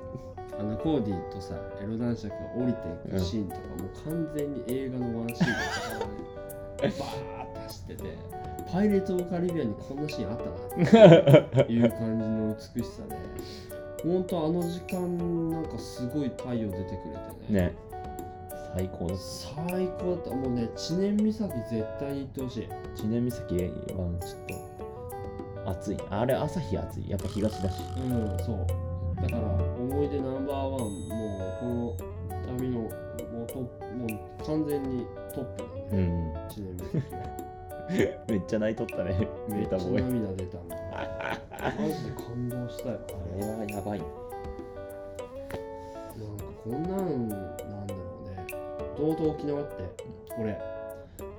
[0.57, 6.31] あのコーディとさエロ男爵が降りていくシーンとか、もう完全に映画のワンシーンだったからね
[6.88, 8.18] バーって走ってて
[8.72, 13.16] パイレーツ・オブ・カリビアンにこんなシーンあったなっていう感じの美しさで
[14.04, 17.16] ほんとあの時間なんかすごい太陽出てくれ
[17.48, 17.62] てね。
[17.68, 17.76] ね。
[18.76, 19.24] 最高だった。
[19.72, 20.32] 最高だった。
[20.32, 22.70] もうね知念岬絶対に行ってほしい。
[22.96, 24.46] 知念岬はちょっ
[25.66, 25.98] と暑い。
[26.10, 27.10] あれ朝日暑い。
[27.10, 27.84] やっぱ東だし。
[27.98, 28.66] うん、そう。
[29.22, 32.06] だから、思い出ナンバーワン、もうこ
[32.42, 32.90] の旅のもう
[33.48, 34.10] トップもう
[34.44, 35.06] 完全に
[35.36, 35.64] トップ。
[35.64, 36.02] だうね。
[36.02, 36.76] ん1年
[38.28, 40.76] 目めっちゃ泣いとったねめっちゃメータボーイ涙出たな。
[41.62, 43.00] マジで感動したよ。
[43.08, 44.08] あれはやばいなん
[46.38, 46.92] かこんなん
[47.30, 47.39] なん
[47.88, 48.32] だろうね。
[48.96, 49.74] とうとう沖縄って、
[50.39, 50.60] 俺、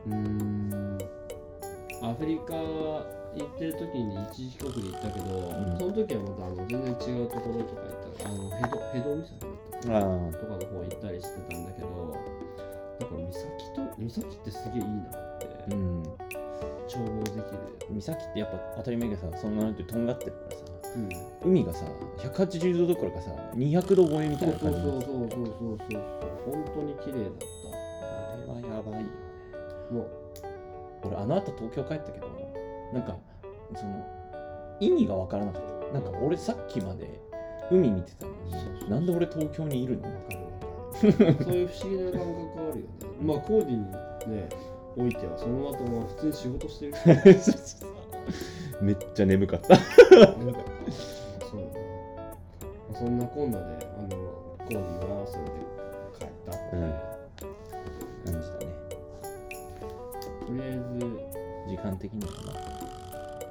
[0.07, 0.99] うーん、
[2.03, 3.05] アフリカ行
[3.45, 5.29] ってる時に一時帰国で行ったけど、ん
[5.79, 9.49] その時はまたあの全然違うところとか行ったあのヘドヘド岬だっ
[10.33, 11.87] たとかの方行ったりしてたんだけど、
[13.03, 16.03] だから岬と岬ってすげえいいなってあうん。
[16.89, 17.43] 調合できる。
[18.01, 20.63] 岬ってやっぱ当たり前がさそんなのってとんがってるからさ
[20.97, 21.51] うん。
[21.51, 21.85] 海がさ
[22.19, 26.03] 180度どころかさ200度超えみたそいうな感じそうそうそうそうそうそう。
[26.45, 27.33] 本当に綺麗だっ
[28.35, 29.09] あれはやばいよ
[29.89, 29.95] た。
[29.95, 30.07] もう
[31.05, 32.29] 俺あの後東京帰ったけど
[32.93, 33.17] なんか
[33.77, 34.05] その
[34.81, 35.73] 意味が分からなかった。
[35.93, 37.21] なんか俺さっきまで
[37.71, 40.03] 海見てたのになんで俺東京にいるの？
[40.03, 40.39] かる
[41.03, 41.09] そ
[41.51, 42.27] ういう不思議な感覚
[42.71, 42.87] あるよね。
[43.23, 43.83] まあコーディに
[44.37, 44.49] ね、
[44.97, 47.15] おいてはその後も普通に仕事してるから。
[48.83, 49.83] めっちゃ眠かったそ
[50.17, 50.35] うだな。
[50.45, 50.55] まあ
[52.95, 53.65] そんなこんなで、
[53.99, 55.51] あの、コーディはそれで
[56.19, 56.59] 帰ったう。
[58.25, 58.67] 感じだね
[60.47, 60.79] とりあえず、
[61.69, 62.57] 時間的にはまあ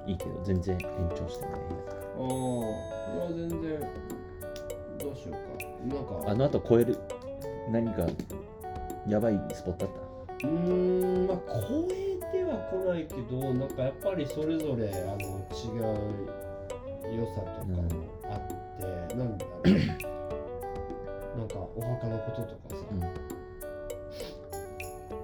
[0.10, 1.60] いいけど全然延長してないああ、
[2.24, 2.26] い
[3.20, 3.62] や全然、
[5.00, 5.40] どうしようか。
[5.96, 6.98] なんか、あの後超える？
[7.70, 8.08] 何か
[9.08, 9.92] やばいスポットあっ
[10.44, 10.50] うー
[11.24, 15.84] ん、まあ、超えては来ないけど、なんかやっぱりそれぞれあの違う
[17.16, 17.84] 良さとかも
[18.30, 18.40] あっ
[19.10, 19.68] て、なんだろう。
[21.38, 22.96] なんかお墓のこととかさ、た、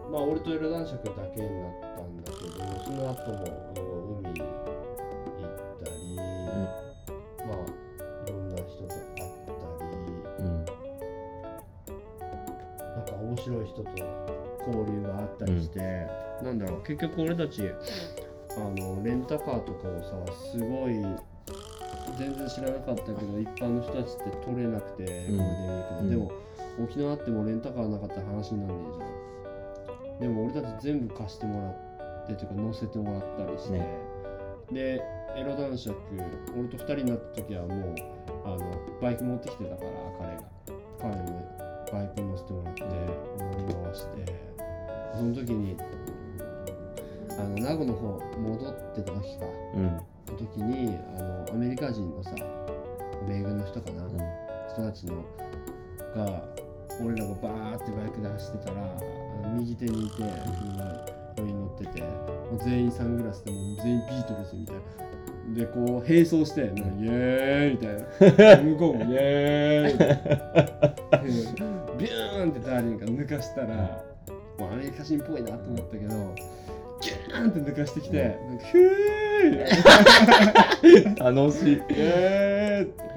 [0.09, 3.35] まあ俺とエロ男爵だけになったんだけど、その後も
[13.77, 13.89] 人と
[14.67, 16.07] 交流があったりして、
[16.41, 20.93] なんだろう結局俺たちあのレンタカーとかをさすごい
[22.17, 25.37] 全然知らなかったけど一般の人たちって取れなくて、うん。
[25.37, 26.09] ゴールデンウィークで、うん。
[26.09, 26.31] でも
[26.83, 33.87] 沖縄あってもレンタカーなかったら話になんねえじゃんでも俺たち全部貸してもらってというか乗せてもらったりして、ね。
[34.71, 35.01] で
[35.35, 35.95] エロ男爵
[36.57, 37.95] 俺と2人になった時はもう
[38.45, 38.59] あの
[39.01, 40.57] バイク持ってきてたから彼が。
[40.99, 41.57] 彼も
[41.91, 42.21] バイク
[45.17, 45.75] その時に
[47.37, 49.45] あの名護の方戻ってた時か。
[49.75, 49.83] うん。
[49.85, 50.01] の
[50.37, 52.31] 時にあのアメリカ人のさ
[53.27, 54.11] 米軍の人かな、うん。
[54.69, 55.23] 人たちの
[56.15, 56.43] が
[57.03, 59.01] 俺らがバーってバイクで走ってたら
[59.57, 64.81] 右手にいて車に乗っててもう全員サングラスでもう全員ビートルズみたいな。
[65.55, 68.63] でこう並走してイエーイみたいな。
[68.63, 70.15] 向こうもイエーイみたいな。
[71.97, 74.03] ビューンってダーリンが抜かしたら
[74.77, 76.35] メリカ人っぽいなと思ったけど
[77.01, 81.81] ギューンって抜かしてきてー楽しい。
[81.89, 83.07] えー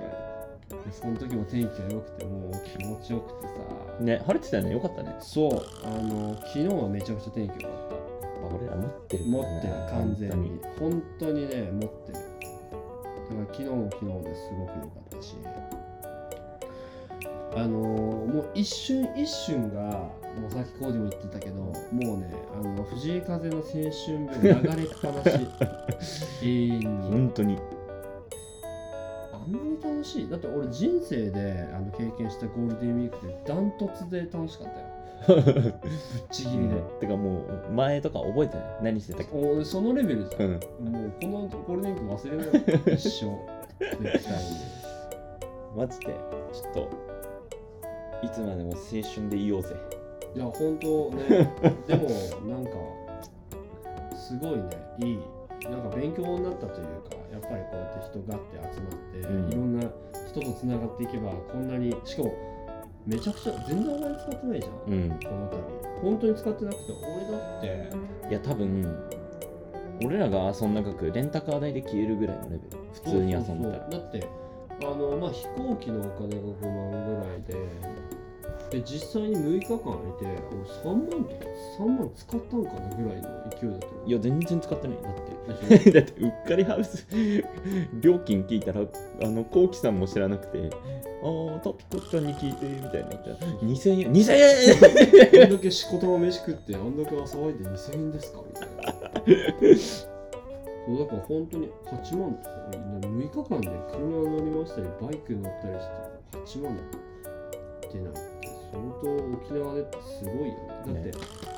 [0.92, 3.52] その時も天気が良くてもう気持ちよくてさ。
[4.00, 4.72] ね晴れてたよね。
[4.72, 5.14] よかったね。
[5.20, 5.50] そう。
[5.84, 7.88] あの昨日はめちゃくちゃ天気良かっ
[8.56, 10.61] 俺ら持ってるた持ってる完全に。
[10.78, 12.14] 本本当にね持ってる。
[12.14, 12.24] だか
[13.40, 15.36] ら昨日も昨日ですごく良かったし。
[17.56, 20.08] あのもう一瞬一瞬が
[20.38, 23.78] もうさっきコーディも言ってたけどもうねあの藤井風の青春
[24.26, 25.46] 部流れっぱなし。
[26.42, 27.58] 永遠当にに本当に。
[29.50, 30.30] んなに楽しい。
[30.30, 34.86] だって俺人生であの経験したゴールデンウィークでダントツで楽しかったよ。
[35.42, 35.74] ぶっ
[36.30, 38.66] ちぎりで、てかもう前とか覚えてない？
[38.82, 39.36] 何してたっけ？
[39.36, 40.92] おそのレベルじゃん、うん。
[40.92, 42.44] もうこのゴールデンウィーク忘れな
[42.92, 43.26] い一生。
[44.02, 44.50] 絶対に。
[45.76, 46.06] マジで。
[46.52, 46.88] ちょっと
[48.22, 49.74] いつまでも青春でいようぜ
[50.34, 51.52] いや本当ね。
[51.86, 52.08] でも
[52.48, 52.70] なんか
[54.16, 54.64] すごいね。
[54.98, 55.18] いい。
[55.68, 59.52] なんか勉強になったというかやっぱりこうやって人がって集まって、うん。
[59.52, 59.90] いろんな
[60.28, 62.32] 人とつながっていけばこんなにしかも
[63.06, 65.08] めちゃくちゃ全然お金使ってないじゃん、うん。
[65.10, 65.58] この度。
[66.02, 68.28] 本当に使ってなくて俺だって。
[68.30, 68.96] いや多分
[70.04, 72.60] 俺らが遊んだ額レンタカー代で消えるぐらいのレベル。
[72.94, 73.52] 普通に遊んでたら。
[73.52, 73.90] そうそうそう。
[73.90, 74.26] だって
[74.82, 77.54] あのまあ飛行機のお金が5万ぐらいで
[78.70, 80.42] で実際に6日間空いて
[80.84, 81.34] 俺3万とか
[81.80, 84.06] 3万使ったんかなぐらいの勢いだったの。
[84.06, 84.98] いや全然使ってない。
[85.02, 85.90] だって。
[85.90, 87.06] だってうっかりハウス
[88.00, 90.58] 料金聞いたらあのこうきさんも知らなくて
[91.22, 94.12] ああタピコちゃんに聞いてみたいになっちゃう2000円。
[94.12, 94.32] 2000
[95.36, 95.44] 円！
[95.44, 98.40] あんだけ仕事の飯食ってあんだけ騒いで2000円ですか？
[98.46, 99.76] みたいな。
[100.86, 102.50] そうだから本当に8万とか
[103.00, 105.74] 6日間で車乗りましたりバイク乗ったり
[106.46, 106.76] して8万
[107.92, 108.12] 出ない
[108.70, 110.54] って相当沖縄でってすごいよね。
[110.86, 111.12] だって、ね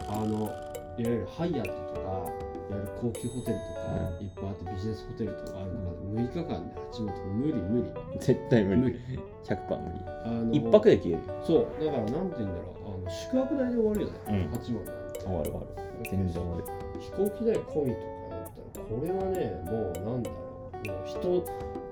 [0.08, 0.50] あの
[0.98, 2.30] いわゆるハイアットとかいわ
[2.70, 3.88] ゆる高級ホテルとか、
[4.20, 8.80] いっぱいあってビジネスホテルとかある中で6日間で8万とか無理無理絶対無理。
[8.80, 9.00] 無理。
[9.44, 10.00] 100%無理。
[10.24, 11.26] あの一泊で消える。
[11.26, 11.84] よそう。
[11.84, 12.94] だからなんて言うんだろう。
[12.94, 14.34] あの宿泊代で終わるよね、うん。
[14.34, 14.84] 8万。
[14.84, 15.66] なんて終わる終わる。
[16.04, 16.64] 全然終わる。
[17.00, 20.36] 飛行機代込みとかだったらこれはねもうなんだろ
[20.84, 20.88] う。
[20.88, 21.44] もう人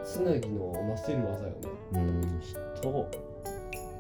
[0.04, 1.56] つなぎのなせる技よね。
[1.94, 2.40] うん
[2.74, 3.08] 人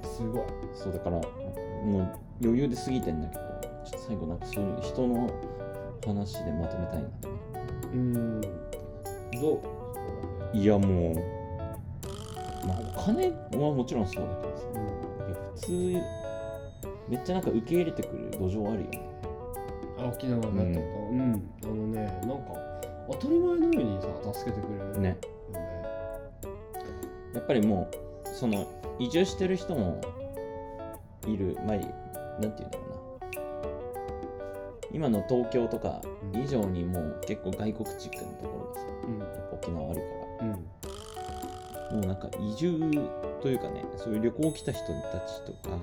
[0.02, 0.42] すごい。
[0.74, 2.08] そうだからもう
[2.42, 3.42] 余裕で過ぎてんだけど
[3.84, 5.30] ちょっと最後なんかそういう人の
[6.06, 7.08] 話でまとめたいな
[7.92, 8.40] うん。
[8.40, 8.48] ど
[10.54, 10.56] う？
[10.56, 11.14] いやもう
[12.66, 14.64] まあお金はもちろんそうだけどさ。
[14.74, 14.80] うん。
[15.28, 15.70] いや普通
[17.08, 19.02] めっちゃなんか受け入れてくる土壌あるよね。
[19.98, 22.44] あ沖縄だったとうん、あのねなんか
[23.10, 25.16] 当たり前のようにさ助けてくれるね。
[27.34, 27.96] やっぱりもう
[28.34, 28.66] その
[28.98, 30.00] 移住してる人も
[31.26, 31.88] いるまあなんて
[32.40, 33.00] 言うんだろうな。
[34.92, 36.00] 今の東京とか
[36.34, 39.18] 以上にもう結構外国チックなところがさうん。
[39.20, 40.06] やっぱ沖縄あるか
[40.42, 40.50] うん。
[40.50, 42.78] らもうなんか移住
[43.42, 45.76] というかねそういう旅行来た人たちとか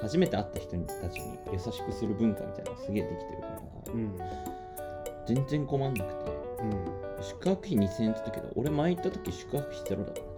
[0.00, 3.60] 初めて会った人たちに優しくする文化みたいなのがすげえできてるから
[3.92, 4.18] うん。
[5.26, 6.30] 全然困んなくて。
[6.62, 7.22] うん。
[7.22, 10.31] 宿泊費2000円って言ったけど俺前行った時宿泊費ゼロだからう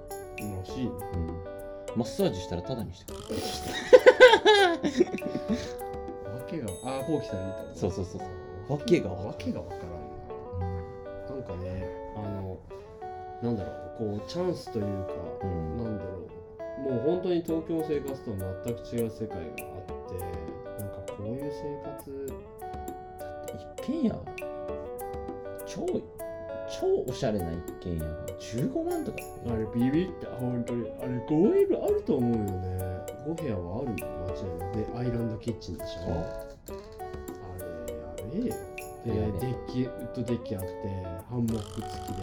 [0.45, 0.73] んらし。
[0.83, 1.27] うん、
[1.97, 3.37] マッサージしたらタダにしてくれ。
[3.37, 3.43] る
[6.33, 9.89] わけがああこうきさんに言ったのそうそうそうわけがわわけがわからん
[10.61, 11.37] な。
[11.37, 11.87] なんかね
[12.17, 12.59] あの
[13.43, 15.77] なんだろうこうチャンスというか、うん。
[15.77, 16.25] なんだろう。
[16.85, 19.47] もう本当に東京の生活とは全く違う世界があっ
[20.11, 20.19] て
[20.83, 22.35] なんかこういう生活
[23.81, 24.11] 一軒家
[25.67, 25.87] 超
[26.69, 28.07] 超おしゃれな一軒家が
[28.53, 32.79] 15万とかあれビビった本当にあれ 5L あると思うよね。
[33.27, 36.01] 5部屋はあるんだよ間違いないでアイランドキッチンでしょ。
[36.03, 36.05] あ
[38.33, 38.55] れや
[39.05, 39.33] べえよ。
[39.33, 40.69] でデッキウッドデッキあって
[41.29, 42.23] ハンモック付きで。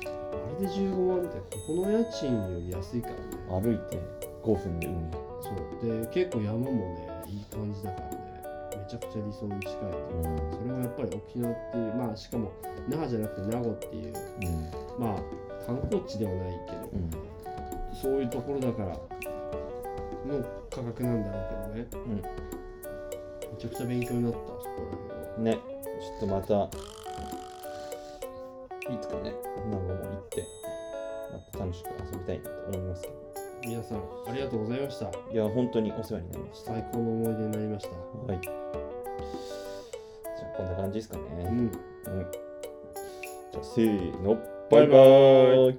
[0.00, 3.20] あれで15万ってここの家賃より安いからね。
[3.48, 3.98] 歩いて
[4.42, 4.96] 5分で海。
[5.40, 5.50] そ
[5.86, 6.00] う。
[6.02, 8.17] で結構山もねいい感じだから
[8.88, 12.50] ちゃくちゃ理想に近いというそれはやっぱり沖縄っていうまあしかも
[12.88, 15.04] 那覇じゃなくて名護っていううん。
[15.04, 15.18] まあ
[15.66, 17.10] 観光地ではないけど、うん。
[17.94, 22.16] そういうところだからの価格なんだろうけどね、うん。
[22.16, 22.22] め
[23.58, 24.58] ちゃくちゃ勉強になったそこ
[25.10, 25.56] ら辺は。
[25.56, 25.58] ね。
[26.00, 26.64] ちょっとまた
[28.94, 29.34] いつかね。
[29.70, 30.46] 名護も行って
[31.32, 33.14] また楽しく遊びたいなと思いますけど。
[33.62, 35.10] 皆さんありがとうございました。
[35.10, 36.72] いや本当にお世話になりました。
[36.72, 37.88] 最高の思い出になりまし
[38.26, 38.32] た。
[38.32, 38.57] はい
[40.58, 41.22] こんな感じですかね。
[41.44, 41.58] うん。
[41.58, 41.70] うん。
[41.70, 44.36] じゃあせーの。
[44.68, 45.78] バイバーイ